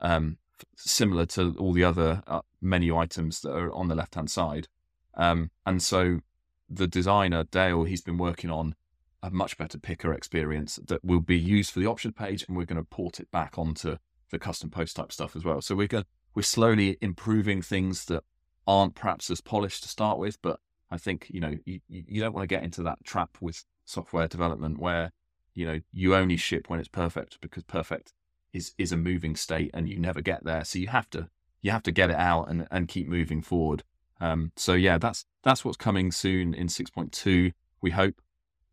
um, 0.00 0.38
similar 0.76 1.26
to 1.26 1.54
all 1.58 1.72
the 1.72 1.84
other 1.84 2.22
uh, 2.26 2.40
menu 2.60 2.96
items 2.96 3.40
that 3.40 3.52
are 3.52 3.72
on 3.72 3.88
the 3.88 3.94
left 3.94 4.14
hand 4.14 4.30
side. 4.30 4.68
Um, 5.14 5.50
and 5.66 5.82
so 5.82 6.20
the 6.68 6.86
designer, 6.86 7.44
Dale, 7.44 7.84
he's 7.84 8.02
been 8.02 8.18
working 8.18 8.50
on 8.50 8.74
a 9.22 9.30
much 9.30 9.58
better 9.58 9.78
picker 9.78 10.12
experience 10.12 10.78
that 10.86 11.04
will 11.04 11.20
be 11.20 11.38
used 11.38 11.72
for 11.72 11.80
the 11.80 11.86
option 11.86 12.12
page, 12.12 12.44
and 12.46 12.56
we're 12.56 12.64
going 12.64 12.76
to 12.76 12.84
port 12.84 13.18
it 13.18 13.30
back 13.30 13.58
onto 13.58 13.96
the 14.30 14.38
custom 14.38 14.70
post 14.70 14.96
type 14.96 15.10
stuff 15.10 15.34
as 15.34 15.44
well. 15.44 15.60
So 15.60 15.74
we're 15.74 15.88
going 15.88 16.04
we're 16.34 16.42
slowly 16.42 16.98
improving 17.00 17.62
things 17.62 18.04
that 18.04 18.22
aren't 18.66 18.94
perhaps 18.94 19.30
as 19.30 19.40
polished 19.40 19.82
to 19.82 19.88
start 19.88 20.18
with, 20.18 20.40
but 20.42 20.60
I 20.90 20.98
think 20.98 21.26
you 21.30 21.40
know 21.40 21.56
you, 21.64 21.80
you 21.88 22.20
don't 22.20 22.34
want 22.34 22.48
to 22.48 22.54
get 22.54 22.62
into 22.62 22.82
that 22.84 23.04
trap 23.04 23.38
with 23.40 23.64
software 23.84 24.28
development 24.28 24.78
where 24.78 25.12
you 25.54 25.66
know 25.66 25.80
you 25.92 26.14
only 26.14 26.36
ship 26.36 26.68
when 26.68 26.78
it's 26.78 26.88
perfect 26.88 27.40
because 27.40 27.64
perfect 27.64 28.12
is 28.52 28.74
is 28.78 28.92
a 28.92 28.96
moving 28.96 29.34
state 29.34 29.70
and 29.74 29.88
you 29.88 29.98
never 29.98 30.20
get 30.20 30.44
there 30.44 30.64
so 30.64 30.78
you 30.78 30.88
have 30.88 31.08
to 31.10 31.28
you 31.62 31.70
have 31.70 31.82
to 31.84 31.92
get 31.92 32.10
it 32.10 32.16
out 32.16 32.50
and 32.50 32.66
and 32.70 32.88
keep 32.88 33.08
moving 33.08 33.42
forward. 33.42 33.82
Um, 34.20 34.52
so 34.56 34.74
yeah 34.74 34.98
that's 34.98 35.26
that's 35.42 35.64
what's 35.64 35.76
coming 35.76 36.10
soon 36.10 36.54
in 36.54 36.66
6.2 36.66 37.52
we 37.80 37.90
hope. 37.90 38.20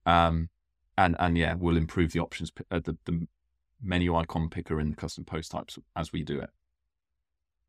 Um, 0.06 0.50
and 0.98 1.15
and 1.19 1.38
yeah 1.38 1.56
we'll 1.56 1.78
improve 1.78 2.12
the 2.12 2.19
options 2.19 2.52
uh, 2.71 2.80
the, 2.80 2.98
the 3.06 3.28
menu 3.82 4.15
icon 4.15 4.50
picker 4.50 4.80
in 4.80 4.89
the 4.91 4.95
custom 4.95 5.26
post 5.26 5.52
types 5.52 5.78
as 5.95 6.12
we 6.12 6.24
do 6.24 6.39
it. 6.39 6.50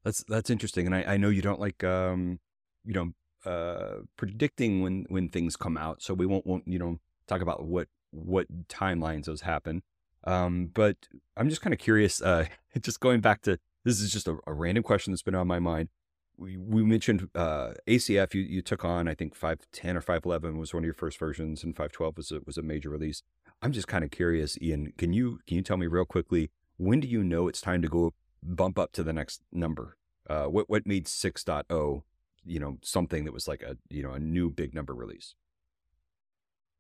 That's 0.05 0.25
that's 0.29 0.51
interesting 0.51 0.87
and 0.87 0.95
i, 0.95 1.03
I 1.03 1.17
know 1.17 1.31
you 1.31 1.43
don't 1.43 1.59
like 1.59 1.83
um 1.83 2.39
you 2.85 2.93
know 2.93 3.13
uh 3.51 4.03
predicting 4.17 4.81
when 4.83 5.05
when 5.09 5.29
things 5.29 5.57
come 5.57 5.77
out 5.77 6.01
so 6.03 6.15
we 6.15 6.27
won't 6.27 6.47
won't 6.47 6.67
you 6.67 6.79
know 6.79 7.01
talk 7.27 7.41
about 7.41 7.65
what 7.65 7.89
what 8.11 8.69
timelines 8.69 9.25
those 9.25 9.43
happen. 9.43 9.83
Um, 10.25 10.71
but 10.73 10.97
I'm 11.37 11.49
just 11.49 11.63
kind 11.63 11.73
of 11.73 11.79
curious, 11.79 12.21
uh, 12.21 12.47
just 12.81 13.01
going 13.01 13.21
back 13.21 13.43
to 13.43 13.59
this 13.87 14.01
is 14.01 14.13
just 14.13 14.27
a, 14.27 14.37
a, 14.49 14.53
random 14.53 14.83
question 14.83 15.13
that's 15.13 15.23
been 15.23 15.37
on 15.37 15.47
my 15.47 15.61
mind. 15.61 15.89
We, 16.37 16.57
we 16.57 16.83
mentioned 16.83 17.29
uh, 17.37 17.71
ACF 17.87 18.35
you, 18.35 18.43
you 18.43 18.61
took 18.61 18.85
on, 18.85 19.07
I 19.07 19.15
think 19.15 19.37
510 19.37 19.97
or 19.97 20.01
511 20.01 20.59
was 20.59 20.75
one 20.75 20.83
of 20.83 20.85
your 20.87 20.93
first 20.93 21.21
versions 21.21 21.63
and 21.63 21.75
512 21.75 22.17
was 22.17 22.33
a, 22.33 22.41
was 22.45 22.59
a 22.59 22.63
major 22.63 22.91
release. 22.91 23.23
I'm 23.63 23.71
just 23.71 23.87
kind 23.87 24.03
of 24.03 24.11
curious, 24.11 24.59
Iain, 24.61 24.93
can 24.99 25.13
you, 25.13 25.39
can 25.47 25.57
you 25.57 25.63
tell 25.63 25.77
me 25.77 25.87
real 25.87 26.05
quickly, 26.05 26.51
when 26.79 26.99
do 26.99 27.07
you 27.07 27.23
know 27.23 27.47
it's 27.47 27.61
time 27.61 27.81
to 27.81 27.89
go 27.89 28.13
bump 28.43 28.77
up 28.77 28.91
to 28.95 29.05
the 29.05 29.13
next 29.13 29.43
number? 29.53 29.97
Uh, 30.29 30.47
what, 30.47 30.69
what 30.69 30.85
made 30.85 31.07
6.0, 31.07 32.03
you 32.45 32.59
know, 32.59 32.79
something 32.83 33.25
that 33.25 33.33
was 33.33 33.47
like 33.47 33.63
a, 33.63 33.77
you 33.89 34.03
know, 34.03 34.11
a 34.11 34.19
new 34.19 34.51
big 34.51 34.75
number 34.75 34.95
release? 34.95 35.37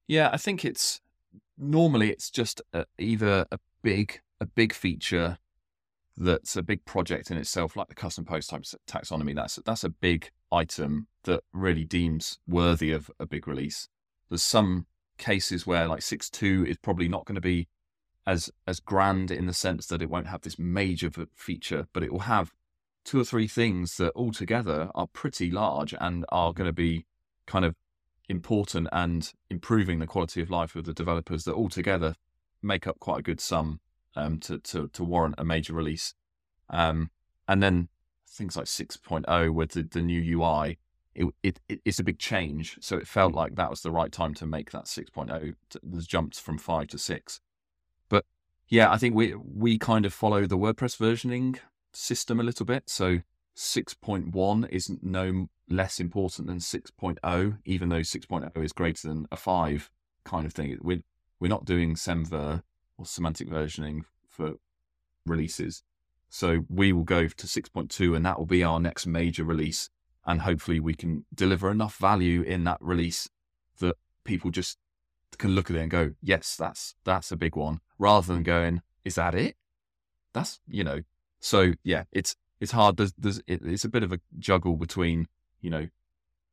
Yeah, 0.08 0.28
I 0.32 0.38
think 0.38 0.64
it's 0.64 1.00
normally 1.56 2.10
it's 2.10 2.30
just 2.30 2.60
a, 2.72 2.84
either 2.98 3.46
a 3.52 3.58
big 3.82 4.20
a 4.40 4.46
big 4.46 4.72
feature 4.74 5.38
that's 6.16 6.57
a 6.57 6.62
big 6.62 6.85
project 6.85 7.31
in 7.31 7.37
itself, 7.37 7.76
like 7.76 7.88
the 7.88 7.94
custom 7.94 8.24
post 8.24 8.50
taxonomy. 8.87 9.35
That's 9.35 9.57
that's 9.64 9.85
a 9.85 9.90
big 9.90 10.31
item 10.50 11.09
that 11.24 11.42
really 11.52 11.85
deems 11.85 12.38
worthy 12.46 12.92
of 12.92 13.11
a 13.20 13.26
big 13.26 13.46
release. 13.46 13.88
There's 14.29 14.42
some 14.42 14.87
cases 15.18 15.66
where 15.66 15.88
like 15.88 16.00
6.2 16.00 16.66
is 16.66 16.76
probably 16.79 17.09
not 17.09 17.24
going 17.24 17.37
to 17.37 17.40
be 17.40 17.68
as 18.26 18.50
as 18.66 18.81
grand 18.81 19.31
in 19.31 19.46
the 19.46 19.55
sense 19.55 19.87
that 19.87 20.02
it 20.02 20.11
won't 20.11 20.26
have 20.26 20.42
this 20.42 20.59
major 20.59 21.11
feature, 21.35 21.87
but 21.92 22.02
it 22.02 22.12
will 22.12 22.20
have 22.20 22.52
two 23.05 23.20
or 23.20 23.24
three 23.24 23.46
things 23.46 23.96
that 23.98 24.12
altogether 24.16 24.90
are 24.94 25.07
pretty 25.07 25.50
large 25.50 25.94
and 26.00 26.24
are 26.31 26.52
going 26.52 26.66
to 26.66 26.72
be 26.72 27.07
kind 27.46 27.64
of 27.64 27.76
important 28.29 28.88
and 28.90 29.33
improving 29.48 30.00
the 30.00 30.07
quality 30.07 30.40
of 30.40 30.50
life 30.50 30.74
of 30.74 30.85
the 30.85 30.92
developers 30.92 31.44
that 31.44 31.55
altogether 31.55 32.14
make 32.62 32.87
up 32.87 32.98
quite 32.98 33.20
a 33.20 33.22
good 33.22 33.40
sum 33.40 33.79
um, 34.16 34.38
to, 34.40 34.59
to, 34.59 34.88
to 34.88 35.05
warrant 35.05 35.37
a 35.38 35.44
major 35.44 35.72
release. 35.72 36.14
Um, 36.70 37.11
and 37.46 37.62
then 37.62 37.88
things 38.29 38.57
like 38.57 38.66
6.0 38.66 39.55
with 39.55 39.72
the, 39.72 39.83
the 39.83 40.02
new 40.02 40.38
UI, 40.38 40.79
it, 41.14 41.26
it, 41.42 41.61
it's 41.85 41.98
a 41.98 42.05
big 42.05 42.18
change. 42.18 42.79
So 42.81 42.96
it 42.96 43.07
felt 43.07 43.35
like 43.35 43.55
that 43.55 43.70
was 43.70 43.83
the 43.83 43.90
right 43.90 44.12
time 44.12 44.35
to 44.35 44.46
make 44.46 44.70
that 44.72 44.85
6.0. 44.85 45.55
There's 45.83 46.07
jumps 46.07 46.38
from 46.38 46.59
5 46.59 46.88
to 46.88 46.98
6. 46.98 47.40
But 48.09 48.24
yeah, 48.68 48.90
I 48.90 48.98
think 48.98 49.14
we 49.14 49.35
we 49.35 49.79
kind 49.79 50.05
of 50.05 50.12
follow 50.12 50.46
the 50.46 50.59
WordPress 50.59 50.98
versioning 50.98 51.59
system 51.92 52.40
a 52.40 52.44
little 52.44 52.66
bit. 52.66 52.85
So 52.90 53.20
6.1 53.57 54.68
isn't 54.70 55.02
no 55.02 55.48
less 55.68 55.98
important 55.98 56.46
than 56.46 56.59
6.0, 56.59 57.59
even 57.64 57.88
though 57.88 58.00
6.0 58.00 58.64
is 58.64 58.72
greater 58.72 59.09
than 59.09 59.26
a 59.33 59.37
5 59.37 59.90
kind 60.24 60.46
of 60.46 60.52
thing. 60.52 60.76
We're, 60.83 61.02
we're 61.40 61.48
not 61.48 61.64
doing 61.64 61.94
semver 61.94 62.62
or 62.98 63.06
semantic 63.06 63.48
versioning 63.48 64.02
for 64.28 64.54
releases. 65.24 65.82
So 66.28 66.64
we 66.68 66.92
will 66.92 67.04
go 67.04 67.28
to 67.28 67.46
6.2 67.46 68.16
and 68.16 68.24
that 68.26 68.38
will 68.38 68.46
be 68.46 68.64
our 68.64 68.80
next 68.80 69.06
major 69.06 69.44
release. 69.44 69.90
And 70.24 70.42
hopefully 70.42 70.80
we 70.80 70.94
can 70.94 71.24
deliver 71.35 71.70
enough 71.70 71.96
value 71.96 72.42
in 72.42 72.64
that 72.64 72.78
release 72.80 73.28
that 73.78 73.96
people 74.24 74.50
just 74.50 74.78
can 75.38 75.54
look 75.54 75.70
at 75.70 75.76
it 75.76 75.80
and 75.80 75.90
go, 75.90 76.12
yes, 76.20 76.56
that's, 76.56 76.94
that's 77.04 77.30
a 77.30 77.37
big 77.37 77.56
one 77.56 77.80
rather 77.98 78.32
than 78.32 78.42
going, 78.42 78.82
is 79.04 79.14
that 79.14 79.35
it? 79.35 79.56
That's, 80.32 80.61
you 80.66 80.85
know, 80.85 81.02
so 81.40 81.72
yeah, 81.85 82.04
it's, 82.12 82.35
it's 82.61 82.72
hard. 82.72 82.96
There's, 82.96 83.12
there's, 83.16 83.38
it, 83.46 83.61
it's 83.64 83.85
a 83.85 83.88
bit 83.88 84.02
of 84.02 84.12
a 84.12 84.20
juggle 84.38 84.76
between, 84.76 85.28
you 85.61 85.70
know, 85.70 85.88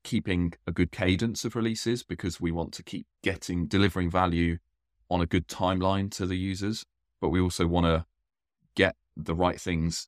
keeping 0.04 0.54
a 0.68 0.72
good 0.72 0.92
cadence 0.92 1.46
of 1.46 1.56
releases 1.56 2.04
because 2.04 2.40
we 2.40 2.52
want 2.52 2.74
to 2.74 2.84
keep 2.84 3.08
getting, 3.24 3.66
delivering 3.66 4.12
value 4.12 4.58
on 5.14 5.22
a 5.22 5.28
good 5.28 5.48
timeline 5.48 6.10
to 6.10 6.26
the 6.26 6.36
users, 6.36 6.86
but 7.22 7.30
we 7.30 7.40
also 7.40 7.68
want 7.68 7.86
to 7.86 8.06
get 8.76 8.96
the 9.16 9.36
right 9.36 9.62
things 9.62 10.08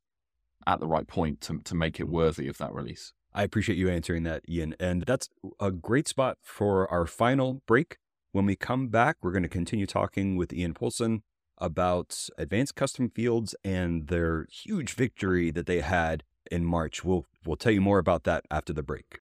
at 0.66 0.80
the 0.80 0.88
right 0.88 1.08
point 1.08 1.42
to, 1.42 1.60
to 1.60 1.76
make 1.76 2.00
it 2.00 2.10
worthy 2.10 2.48
of 2.48 2.58
that 2.58 2.74
release. 2.74 3.14
I 3.34 3.44
appreciate 3.44 3.78
you 3.78 3.88
answering 3.88 4.24
that, 4.24 4.42
Iain. 4.50 4.76
And 4.80 5.04
that's 5.04 5.30
a 5.60 5.72
great 5.72 6.08
spot 6.08 6.38
for 6.42 6.90
our 6.92 7.06
final 7.06 7.62
break. 7.68 7.98
When 8.32 8.48
we 8.48 8.56
come 8.56 8.88
back, 8.88 9.18
we're 9.22 9.32
going 9.32 9.44
to 9.44 9.50
continue 9.50 9.86
talking 9.86 10.38
with 10.38 10.52
Iain 10.52 10.74
Poulson 10.74 11.22
about 11.60 12.28
advanced 12.38 12.76
custom 12.76 13.10
fields 13.10 13.56
and 13.64 14.08
their 14.08 14.48
huge 14.52 14.94
victory 14.94 15.52
that 15.52 15.68
they 15.68 15.82
had 15.82 16.24
in 16.50 16.66
March. 16.66 17.06
We'll 17.06 17.26
we'll 17.46 17.56
tell 17.58 17.72
you 17.72 17.82
more 17.82 18.00
about 18.00 18.24
that 18.24 18.44
after 18.50 18.74
the 18.74 18.84
break. 18.84 19.20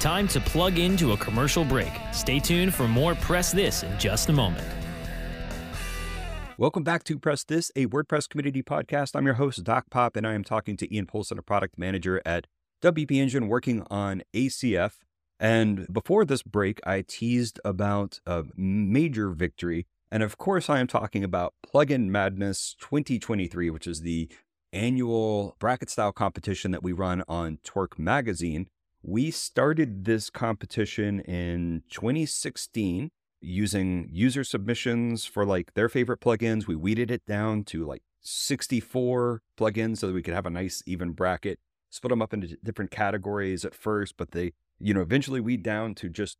Time 0.00 0.28
to 0.28 0.40
plug 0.40 0.78
into 0.78 1.12
a 1.12 1.16
commercial 1.16 1.64
break. 1.64 1.92
Stay 2.12 2.38
tuned 2.38 2.74
for 2.74 2.86
more 2.86 3.14
Press 3.14 3.52
This 3.52 3.82
in 3.82 3.98
just 3.98 4.28
a 4.28 4.32
moment. 4.32 4.83
Welcome 6.56 6.84
back 6.84 7.02
to 7.04 7.18
Press 7.18 7.42
This, 7.42 7.72
a 7.74 7.86
WordPress 7.86 8.28
community 8.28 8.62
podcast. 8.62 9.16
I'm 9.16 9.26
your 9.26 9.34
host, 9.34 9.64
Doc 9.64 9.86
Pop, 9.90 10.14
and 10.14 10.24
I 10.24 10.34
am 10.34 10.44
talking 10.44 10.76
to 10.76 10.94
Iain 10.94 11.06
Poulson, 11.06 11.36
a 11.36 11.42
product 11.42 11.76
manager 11.76 12.22
at 12.24 12.46
WP 12.80 13.10
Engine, 13.10 13.48
working 13.48 13.84
on 13.90 14.22
ACF. 14.32 14.98
And 15.40 15.92
before 15.92 16.24
this 16.24 16.44
break, 16.44 16.78
I 16.86 17.02
teased 17.02 17.58
about 17.64 18.20
a 18.24 18.44
major 18.56 19.30
victory. 19.30 19.88
And 20.12 20.22
of 20.22 20.38
course, 20.38 20.70
I 20.70 20.78
am 20.78 20.86
talking 20.86 21.24
about 21.24 21.54
Plugin 21.66 22.06
Madness 22.06 22.76
2023, 22.78 23.70
which 23.70 23.88
is 23.88 24.02
the 24.02 24.30
annual 24.72 25.56
bracket 25.58 25.90
style 25.90 26.12
competition 26.12 26.70
that 26.70 26.84
we 26.84 26.92
run 26.92 27.24
on 27.26 27.58
Torque 27.64 27.98
Magazine. 27.98 28.68
We 29.02 29.32
started 29.32 30.04
this 30.04 30.30
competition 30.30 31.18
in 31.18 31.82
2016 31.90 33.10
using 33.44 34.08
user 34.10 34.42
submissions 34.44 35.24
for 35.24 35.44
like 35.44 35.74
their 35.74 35.88
favorite 35.88 36.20
plugins. 36.20 36.66
We 36.66 36.76
weeded 36.76 37.10
it 37.10 37.24
down 37.26 37.64
to 37.64 37.84
like 37.84 38.02
64 38.22 39.42
plugins 39.58 39.98
so 39.98 40.08
that 40.08 40.12
we 40.14 40.22
could 40.22 40.34
have 40.34 40.46
a 40.46 40.50
nice 40.50 40.82
even 40.86 41.12
bracket. 41.12 41.58
Split 41.90 42.10
them 42.10 42.22
up 42.22 42.32
into 42.32 42.56
different 42.64 42.90
categories 42.90 43.64
at 43.64 43.74
first, 43.74 44.16
but 44.16 44.32
they, 44.32 44.52
you 44.80 44.94
know, 44.94 45.00
eventually 45.00 45.40
weed 45.40 45.62
down 45.62 45.94
to 45.96 46.08
just 46.08 46.38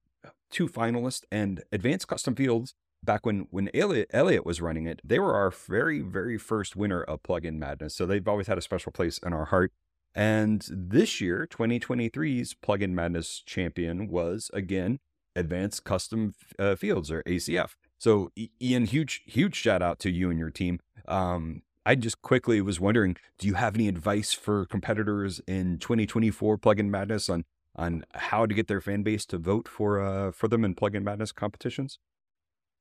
two 0.50 0.68
finalists 0.68 1.22
and 1.30 1.62
advanced 1.70 2.08
custom 2.08 2.34
fields. 2.34 2.74
Back 3.02 3.26
when 3.26 3.46
when 3.50 3.68
Elliot, 3.74 4.10
Elliot 4.12 4.46
was 4.46 4.62
running 4.62 4.86
it, 4.86 5.00
they 5.04 5.18
were 5.18 5.34
our 5.34 5.50
very 5.50 6.00
very 6.00 6.38
first 6.38 6.74
winner 6.74 7.02
of 7.02 7.22
Plugin 7.22 7.58
Madness. 7.58 7.94
So 7.94 8.06
they've 8.06 8.26
always 8.26 8.46
had 8.46 8.56
a 8.56 8.62
special 8.62 8.92
place 8.92 9.18
in 9.18 9.34
our 9.34 9.44
heart. 9.46 9.72
And 10.14 10.66
this 10.70 11.20
year, 11.20 11.46
2023's 11.50 12.54
Plugin 12.54 12.92
Madness 12.92 13.42
champion 13.44 14.08
was 14.08 14.50
again 14.54 15.00
advanced 15.36 15.84
custom 15.84 16.34
uh, 16.58 16.76
fields 16.76 17.10
or 17.10 17.22
ACF. 17.24 17.70
So 17.98 18.30
Iain, 18.38 18.86
huge, 18.86 19.22
huge 19.26 19.54
shout 19.54 19.82
out 19.82 19.98
to 20.00 20.10
you 20.10 20.30
and 20.30 20.38
your 20.38 20.50
team. 20.50 20.80
Um, 21.06 21.62
I 21.86 21.94
just 21.94 22.22
quickly 22.22 22.60
was 22.60 22.80
wondering, 22.80 23.16
do 23.38 23.46
you 23.46 23.54
have 23.54 23.74
any 23.74 23.88
advice 23.88 24.32
for 24.32 24.64
competitors 24.64 25.40
in 25.46 25.78
2024 25.78 26.58
Plugin 26.58 26.88
Madness 26.88 27.28
on 27.28 27.44
on 27.76 28.04
how 28.14 28.46
to 28.46 28.54
get 28.54 28.68
their 28.68 28.80
fan 28.80 29.02
base 29.02 29.26
to 29.26 29.38
vote 29.38 29.68
for 29.68 30.00
uh, 30.00 30.30
for 30.32 30.48
them 30.48 30.64
in 30.64 30.74
Plugin 30.74 31.02
Madness 31.02 31.32
competitions? 31.32 31.98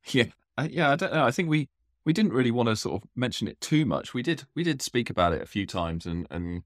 Yeah, 0.05 0.25
I, 0.57 0.67
yeah, 0.67 0.91
I 0.91 0.95
don't 0.95 1.13
know. 1.13 1.25
I 1.25 1.31
think 1.31 1.49
we 1.49 1.69
we 2.05 2.13
didn't 2.13 2.33
really 2.33 2.51
want 2.51 2.69
to 2.69 2.75
sort 2.75 3.01
of 3.01 3.09
mention 3.15 3.47
it 3.47 3.59
too 3.59 3.85
much. 3.85 4.13
We 4.13 4.21
did 4.21 4.43
we 4.55 4.63
did 4.63 4.81
speak 4.81 5.09
about 5.09 5.33
it 5.33 5.41
a 5.41 5.47
few 5.47 5.65
times 5.65 6.05
and 6.05 6.27
and 6.29 6.63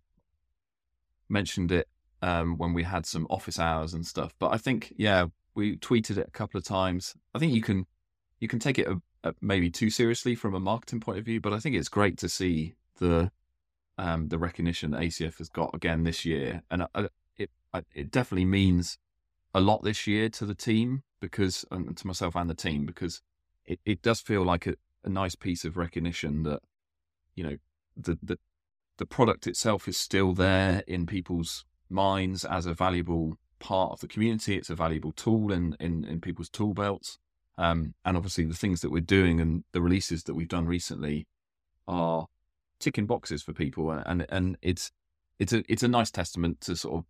mentioned 1.29 1.71
it 1.71 1.87
um, 2.21 2.57
when 2.57 2.73
we 2.73 2.83
had 2.83 3.05
some 3.05 3.27
office 3.29 3.59
hours 3.59 3.93
and 3.93 4.05
stuff. 4.05 4.33
But 4.39 4.53
I 4.53 4.57
think 4.57 4.93
yeah, 4.97 5.27
we 5.57 5.75
tweeted 5.75 6.17
it 6.17 6.27
a 6.27 6.31
couple 6.31 6.57
of 6.57 6.63
times. 6.63 7.15
I 7.33 7.39
think 7.39 7.51
you 7.51 7.61
can 7.61 7.87
you 8.39 8.47
can 8.47 8.59
take 8.59 8.77
it 8.77 8.87
a, 8.87 9.01
a, 9.23 9.33
maybe 9.41 9.71
too 9.71 9.89
seriously 9.89 10.35
from 10.35 10.53
a 10.53 10.59
marketing 10.59 10.99
point 10.99 11.17
of 11.17 11.25
view, 11.25 11.41
but 11.41 11.51
I 11.51 11.59
think 11.59 11.75
it's 11.75 11.89
great 11.89 12.17
to 12.19 12.29
see 12.29 12.75
the 12.99 13.31
um, 13.97 14.27
the 14.29 14.37
recognition 14.37 14.91
ACF 14.91 15.39
has 15.39 15.49
got 15.49 15.73
again 15.73 16.03
this 16.03 16.23
year, 16.23 16.61
and 16.69 16.85
uh, 16.93 17.07
it 17.35 17.49
it 17.93 18.11
definitely 18.11 18.45
means 18.45 18.99
a 19.53 19.59
lot 19.59 19.83
this 19.83 20.05
year 20.05 20.29
to 20.29 20.45
the 20.45 20.53
team 20.53 21.01
because 21.19 21.65
and 21.71 21.97
to 21.97 22.05
myself 22.05 22.35
and 22.35 22.49
the 22.49 22.53
team 22.53 22.85
because 22.85 23.21
it, 23.65 23.79
it 23.83 24.03
does 24.03 24.21
feel 24.21 24.43
like 24.43 24.67
a, 24.67 24.75
a 25.03 25.09
nice 25.09 25.33
piece 25.33 25.65
of 25.65 25.75
recognition 25.75 26.43
that 26.43 26.59
you 27.35 27.43
know 27.43 27.57
the 27.97 28.19
the 28.21 28.37
the 28.97 29.05
product 29.07 29.47
itself 29.47 29.87
is 29.87 29.97
still 29.97 30.33
there 30.33 30.83
in 30.85 31.07
people's 31.07 31.65
minds 31.89 32.45
as 32.45 32.67
a 32.67 32.73
valuable 32.75 33.37
part 33.59 33.91
of 33.91 33.99
the 33.99 34.07
community. 34.07 34.55
It's 34.55 34.69
a 34.69 34.75
valuable 34.75 35.11
tool 35.11 35.51
in, 35.51 35.75
in, 35.79 36.03
in 36.03 36.21
people's 36.21 36.49
tool 36.49 36.73
belts. 36.73 37.17
Um, 37.57 37.95
and 38.05 38.15
obviously, 38.15 38.45
the 38.45 38.53
things 38.53 38.81
that 38.81 38.91
we're 38.91 39.01
doing 39.01 39.41
and 39.41 39.63
the 39.71 39.81
releases 39.81 40.23
that 40.23 40.35
we've 40.35 40.47
done 40.47 40.67
recently 40.67 41.27
are 41.87 42.27
ticking 42.79 43.05
boxes 43.07 43.41
for 43.41 43.53
people, 43.53 43.91
and 43.91 44.25
and 44.29 44.57
it's 44.61 44.91
it's 45.39 45.53
a 45.53 45.63
it's 45.67 45.83
a 45.83 45.87
nice 45.87 46.11
testament 46.11 46.61
to 46.61 46.75
sort 46.75 46.99
of 46.99 47.05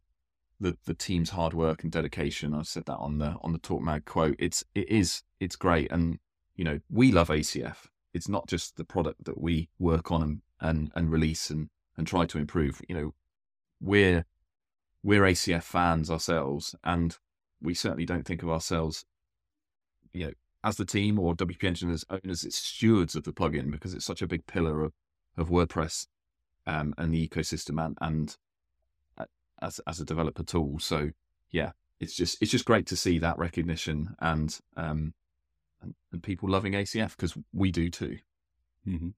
the 0.59 0.77
the 0.85 0.93
team's 0.93 1.31
hard 1.31 1.53
work 1.53 1.83
and 1.83 1.91
dedication. 1.91 2.53
I 2.53 2.61
said 2.61 2.85
that 2.85 2.97
on 2.97 3.17
the 3.17 3.35
on 3.41 3.51
the 3.51 3.59
Torque 3.59 3.83
Mag 3.83 4.05
quote. 4.05 4.35
It's 4.39 4.63
it 4.73 4.89
is 4.89 5.23
it's 5.39 5.55
great, 5.55 5.91
and 5.91 6.19
you 6.55 6.63
know 6.63 6.79
we 6.89 7.11
love 7.11 7.29
ACF. 7.29 7.87
It's 8.13 8.29
not 8.29 8.47
just 8.47 8.77
the 8.77 8.85
product 8.85 9.25
that 9.25 9.41
we 9.41 9.69
work 9.79 10.11
on 10.11 10.23
and 10.23 10.41
and, 10.59 10.91
and 10.95 11.11
release 11.11 11.49
and 11.49 11.69
and 11.97 12.07
try 12.07 12.25
to 12.25 12.37
improve. 12.37 12.81
You 12.87 12.95
know, 12.95 13.13
we're 13.81 14.25
we're 15.07 15.23
ACF 15.23 15.63
fans 15.63 16.11
ourselves, 16.11 16.75
and 16.83 17.17
we 17.61 17.73
certainly 17.73 18.05
don't 18.05 18.25
think 18.25 18.43
of 18.43 18.49
ourselves, 18.49 19.05
you 20.11 20.25
know, 20.25 20.33
as 20.65 20.75
the 20.75 20.83
team 20.83 21.17
or 21.17 21.33
WP 21.33 21.63
Engine 21.63 21.91
as 21.91 22.03
owners, 22.09 22.43
it's 22.43 22.57
stewards 22.57 23.15
of 23.15 23.23
the 23.23 23.31
plugin 23.31 23.71
because 23.71 23.93
it's 23.93 24.03
such 24.03 24.21
a 24.21 24.27
big 24.27 24.45
pillar 24.47 24.83
of, 24.83 24.91
of 25.37 25.47
WordPress 25.47 26.07
um, 26.65 26.93
and 26.97 27.13
the 27.13 27.25
ecosystem 27.25 27.81
and, 27.81 27.97
and 28.01 28.35
uh, 29.17 29.23
as 29.61 29.79
as 29.87 30.01
a 30.01 30.05
developer 30.05 30.43
tool. 30.43 30.77
So 30.79 31.11
yeah, 31.51 31.71
it's 32.01 32.13
just 32.13 32.41
it's 32.41 32.51
just 32.51 32.65
great 32.65 32.85
to 32.87 32.97
see 32.97 33.17
that 33.19 33.37
recognition 33.37 34.13
and 34.19 34.59
um 34.75 35.13
and, 35.81 35.95
and 36.11 36.21
people 36.21 36.49
loving 36.49 36.73
ACF 36.73 37.15
because 37.15 37.33
we 37.53 37.71
do 37.71 37.89
too. 37.89 38.17
Mm-hmm. 38.85 39.09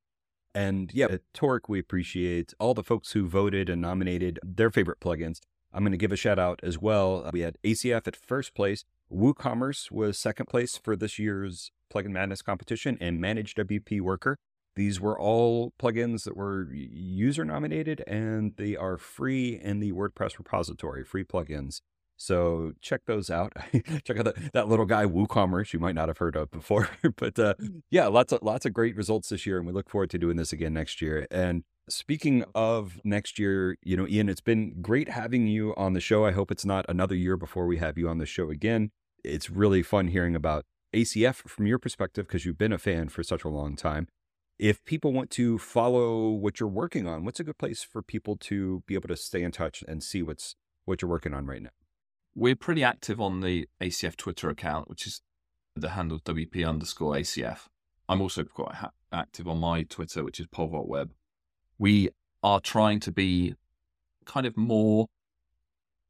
And 0.54 0.94
yeah, 0.94 1.08
at 1.08 1.22
Torque, 1.34 1.68
we 1.68 1.80
appreciate 1.80 2.54
all 2.60 2.76
the 2.76 2.84
folks 2.84 3.14
who 3.14 3.28
voted 3.28 3.70
and 3.70 3.82
nominated 3.82 4.38
their 4.44 4.70
favorite 4.70 5.00
plugins. 5.00 5.40
I'm 5.74 5.84
going 5.84 5.92
to 5.92 5.98
give 5.98 6.12
a 6.12 6.18
shout 6.18 6.40
out 6.40 6.60
as 6.64 6.80
well. 6.80 7.24
Uh, 7.26 7.32
we 7.34 7.42
had 7.42 7.58
ACF 7.64 8.08
at 8.08 8.16
first 8.16 8.54
place. 8.54 8.86
WooCommerce 9.12 9.92
was 9.92 10.18
second 10.18 10.48
place 10.48 10.78
for 10.78 10.96
this 10.96 11.20
year's 11.20 11.72
Plugin 11.94 12.12
Madness 12.12 12.42
competition, 12.42 12.98
and 13.02 13.20
ManageWP 13.20 14.02
Worker 14.02 14.38
These 14.76 15.02
were 15.02 15.20
all 15.20 15.74
plugins 15.80 16.24
that 16.24 16.38
were 16.38 16.68
user 16.72 17.44
nominated 17.44 18.04
and 18.08 18.54
they 18.58 18.76
are 18.76 18.98
free 18.98 19.60
in 19.62 19.80
the 19.80 19.92
WordPress 19.92 20.38
repository, 20.38 21.04
free 21.04 21.24
plugins. 21.24 21.82
So 22.20 22.74
check 22.82 23.02
those 23.06 23.30
out. 23.30 23.54
check 24.04 24.20
out 24.20 24.26
that, 24.26 24.52
that 24.54 24.68
little 24.68 24.86
guy 24.86 25.06
WooCommerce 25.06 25.72
you 25.72 25.80
might 25.80 25.96
not 25.96 26.10
have 26.10 26.18
heard 26.18 26.36
of 26.36 26.52
before. 26.52 26.90
but 27.16 27.40
uh, 27.40 27.54
yeah, 27.90 28.08
lots 28.08 28.34
of 28.34 28.44
lots 28.44 28.66
of 28.66 28.74
great 28.74 28.98
results 28.98 29.30
this 29.30 29.46
year, 29.46 29.58
and 29.58 29.66
we 29.66 29.72
look 29.72 29.90
forward 29.90 30.10
to 30.10 30.18
doing 30.18 30.36
this 30.36 30.52
again 30.52 30.74
next 30.74 31.02
year. 31.02 31.26
And 31.32 31.64
speaking 31.92 32.44
of 32.56 33.00
next 33.04 33.40
year, 33.40 33.78
you 33.84 33.98
know, 33.98 34.06
Iain, 34.06 34.30
it's 34.30 34.42
been 34.42 34.82
great 34.82 35.10
having 35.10 35.48
you 35.48 35.74
on 35.76 35.94
the 35.94 36.00
show. 36.00 36.26
I 36.26 36.32
hope 36.32 36.52
it's 36.52 36.66
not 36.66 36.86
another 36.90 37.16
year 37.16 37.38
before 37.38 37.66
we 37.66 37.78
have 37.78 37.98
you 37.98 38.08
on 38.10 38.18
the 38.18 38.26
show 38.26 38.50
again. 38.50 38.92
It's 39.24 39.50
really 39.50 39.84
fun 39.84 40.08
hearing 40.08 40.36
about 40.36 40.66
ACF 40.94 41.36
from 41.48 41.68
your 41.68 41.80
perspective 41.80 42.28
because 42.28 42.46
you've 42.46 42.58
been 42.58 42.74
a 42.74 42.78
fan 42.78 43.10
for 43.10 43.24
such 43.24 43.44
a 43.44 43.50
long 43.50 43.76
time. 43.76 44.08
If 44.58 44.84
people 44.86 45.14
want 45.14 45.30
to 45.32 45.58
follow 45.58 46.30
what 46.30 46.60
you're 46.60 46.68
working 46.68 47.08
on, 47.08 47.24
what's 47.24 47.40
a 47.40 47.44
good 47.44 47.58
place 47.58 47.84
for 47.84 48.02
people 48.02 48.36
to 48.38 48.84
be 48.88 48.96
able 48.96 49.08
to 49.08 49.16
stay 49.16 49.44
in 49.44 49.52
touch 49.52 49.84
and 49.88 50.04
see 50.04 50.22
what's 50.22 50.56
what 50.86 51.02
you're 51.02 51.12
working 51.12 51.34
on 51.34 51.46
right 51.46 51.62
now? 51.62 51.70
We're 52.36 52.56
pretty 52.56 52.84
active 52.84 53.22
on 53.22 53.42
the 53.42 53.68
ACF 53.82 54.16
Twitter 54.18 54.50
account, 54.50 54.90
which 54.90 55.08
is 55.08 55.22
the 55.76 55.90
handle 55.90 56.20
WP 56.20 56.68
underscore 56.68 57.16
ACF. 57.16 57.68
I'm 58.08 58.22
also 58.22 58.44
quite 58.44 58.76
ha- 58.76 58.92
active 59.12 59.48
on 59.48 59.60
my 59.60 59.84
Twitter, 59.84 60.24
which 60.24 60.40
is 60.40 60.48
Web. 60.58 61.12
We 61.80 62.10
are 62.44 62.60
trying 62.60 63.00
to 63.02 63.12
be 63.12 63.56
kind 64.26 64.46
of 64.46 64.56
more 64.56 65.08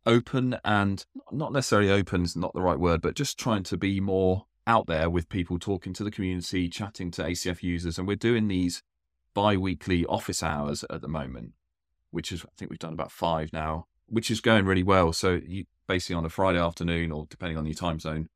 open 0.05 0.57
and 0.65 1.05
not 1.31 1.53
necessarily 1.53 1.91
open 1.91 2.23
is 2.23 2.35
not 2.35 2.53
the 2.53 2.61
right 2.61 2.79
word, 2.79 3.01
but 3.01 3.15
just 3.15 3.39
trying 3.39 3.63
to 3.63 3.77
be 3.77 3.99
more 3.99 4.45
out 4.67 4.87
there 4.87 5.09
with 5.09 5.29
people 5.29 5.57
talking 5.57 5.93
to 5.93 6.03
the 6.03 6.11
community, 6.11 6.67
chatting 6.67 7.11
to 7.11 7.23
ACF 7.23 7.63
users. 7.63 7.97
And 7.97 8.07
we're 8.07 8.15
doing 8.15 8.47
these 8.47 8.83
bi 9.33 9.55
weekly 9.55 10.05
office 10.05 10.43
hours 10.43 10.83
at 10.89 11.01
the 11.01 11.07
moment, 11.07 11.53
which 12.11 12.31
is, 12.31 12.43
I 12.43 12.49
think 12.57 12.71
we've 12.71 12.79
done 12.79 12.93
about 12.93 13.11
five 13.11 13.53
now, 13.53 13.85
which 14.07 14.29
is 14.31 14.41
going 14.41 14.65
really 14.65 14.83
well. 14.83 15.13
So 15.13 15.39
you 15.45 15.65
basically 15.87 16.15
on 16.15 16.25
a 16.25 16.29
Friday 16.29 16.59
afternoon, 16.59 17.11
or 17.11 17.25
depending 17.29 17.57
on 17.57 17.65
your 17.65 17.75
time 17.75 17.99
zone, 17.99 18.29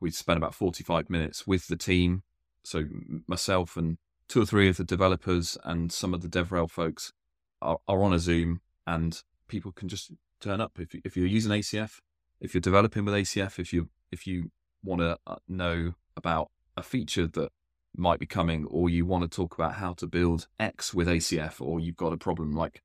we 0.00 0.10
spend 0.10 0.36
about 0.36 0.54
45 0.54 1.08
minutes 1.08 1.46
with 1.46 1.68
the 1.68 1.76
team. 1.76 2.22
So 2.64 2.84
myself 3.26 3.76
and 3.76 3.98
two 4.32 4.40
or 4.40 4.46
three 4.46 4.66
of 4.66 4.78
the 4.78 4.84
developers 4.84 5.58
and 5.62 5.92
some 5.92 6.14
of 6.14 6.22
the 6.22 6.28
DevRel 6.28 6.70
folks 6.70 7.12
are, 7.60 7.76
are 7.86 8.02
on 8.02 8.14
a 8.14 8.18
Zoom 8.18 8.62
and 8.86 9.22
people 9.46 9.72
can 9.72 9.90
just 9.90 10.10
turn 10.40 10.58
up 10.58 10.72
if, 10.80 10.94
if 11.04 11.18
you're 11.18 11.26
using 11.26 11.52
ACF, 11.52 11.98
if 12.40 12.54
you're 12.54 12.62
developing 12.62 13.04
with 13.04 13.12
ACF, 13.12 13.58
if 13.58 13.74
you 13.74 13.90
if 14.10 14.26
you 14.26 14.50
want 14.82 15.02
to 15.02 15.18
uh, 15.26 15.36
know 15.48 15.92
about 16.16 16.50
a 16.78 16.82
feature 16.82 17.26
that 17.26 17.50
might 17.94 18.18
be 18.18 18.24
coming, 18.24 18.64
or 18.70 18.88
you 18.88 19.04
want 19.04 19.22
to 19.22 19.28
talk 19.28 19.54
about 19.54 19.74
how 19.74 19.92
to 19.92 20.06
build 20.06 20.46
X 20.58 20.94
with 20.94 21.08
ACF, 21.08 21.60
or 21.60 21.78
you've 21.78 21.98
got 21.98 22.14
a 22.14 22.16
problem 22.16 22.54
like 22.54 22.82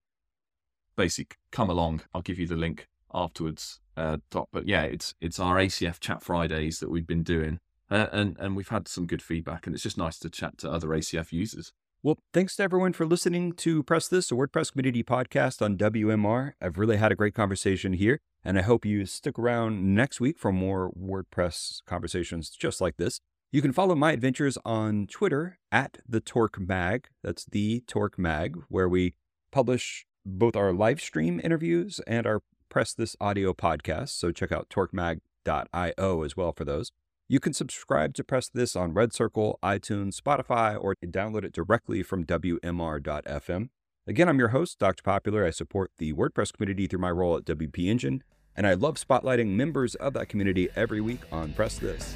basic, 0.98 1.38
come 1.54 1.70
along. 1.70 2.02
I'll 2.14 2.22
give 2.22 2.40
you 2.40 2.48
the 2.48 2.58
link 2.58 2.90
afterwards. 3.14 3.80
Uh, 3.96 4.18
but 4.30 4.68
yeah, 4.68 4.84
it's 4.84 5.16
it's 5.22 5.40
our 5.40 5.56
ACF 5.56 6.02
Chat 6.02 6.22
Fridays 6.22 6.82
that 6.82 6.90
we've 6.90 7.08
been 7.08 7.24
doing, 7.24 7.62
uh, 7.90 8.08
and 8.12 8.38
and 8.40 8.56
we've 8.56 8.70
had 8.70 8.88
some 8.88 9.06
good 9.06 9.22
feedback, 9.22 9.66
and 9.66 9.74
it's 9.74 9.84
just 9.84 9.98
nice 9.98 10.20
to 10.20 10.30
chat 10.30 10.58
to 10.60 10.72
other 10.72 10.90
ACF 10.90 11.32
users. 11.32 11.74
Well, 12.04 12.20
thanks 12.32 12.56
to 12.58 12.64
everyone 12.64 12.94
for 12.94 13.06
listening 13.06 13.54
to 13.54 13.82
Press 13.82 14.08
This, 14.08 14.32
a 14.32 14.36
WordPress 14.36 14.72
community 14.72 15.04
podcast 15.04 15.62
on 15.62 15.78
WMR. 15.78 16.54
I've 16.62 16.78
really 16.78 16.98
had 16.98 17.12
a 17.12 17.16
great 17.16 17.34
conversation 17.34 17.94
here, 17.94 18.20
and 18.46 18.58
I 18.58 18.62
hope 18.62 18.86
you 18.86 19.06
stick 19.06 19.40
around 19.40 19.96
next 19.96 20.22
week 20.22 20.38
for 20.38 20.52
more 20.52 20.92
WordPress 20.92 21.82
conversations 21.86 22.52
just 22.52 22.80
like 22.80 22.98
this. 22.98 23.20
You 23.52 23.62
can 23.62 23.74
follow 23.74 23.96
my 23.96 24.12
adventures 24.12 24.58
on 24.64 25.08
Twitter 25.08 25.58
at 25.72 25.98
the 26.08 26.20
Torque 26.20 26.60
Mag. 26.60 27.08
That's 27.24 27.46
the 27.46 27.84
Torque 27.88 28.20
Mag, 28.20 28.56
where 28.70 28.88
we 28.88 29.16
publish 29.52 30.06
both 30.26 30.56
our 30.56 30.74
live 30.74 31.02
stream 31.02 31.42
interviews 31.44 32.00
and 32.06 32.28
our 32.28 32.44
Press 32.70 32.94
This 32.94 33.16
audio 33.20 33.54
podcast. 33.54 34.10
So 34.10 34.32
check 34.32 34.52
out 34.52 34.70
torquemag.io 34.70 36.24
as 36.24 36.38
well 36.38 36.52
for 36.52 36.66
those. 36.66 36.92
You 37.30 37.42
can 37.42 37.52
subscribe 37.52 38.14
to 38.14 38.24
Press 38.24 38.48
This 38.48 38.74
on 38.74 38.94
Red 38.94 39.12
Circle, 39.12 39.60
iTunes, 39.62 40.16
Spotify, 40.18 40.82
or 40.82 40.96
download 41.06 41.44
it 41.44 41.52
directly 41.52 42.02
from 42.02 42.24
WMR.fm. 42.24 43.68
Again, 44.08 44.30
I'm 44.30 44.40
your 44.40 44.48
host, 44.50 44.80
Dr. 44.80 45.04
Popular. 45.04 45.46
I 45.46 45.50
support 45.50 45.92
the 45.98 46.14
WordPress 46.14 46.54
community 46.54 46.88
through 46.88 47.02
my 47.02 47.12
role 47.12 47.36
at 47.36 47.44
WP 47.44 47.86
Engine, 47.88 48.24
and 48.56 48.66
I 48.66 48.76
love 48.76 48.96
spotlighting 48.96 49.48
members 49.48 49.96
of 49.96 50.14
that 50.14 50.30
community 50.30 50.70
every 50.74 51.02
week 51.02 51.20
on 51.30 51.52
Press 51.52 51.78
This. 51.78 52.16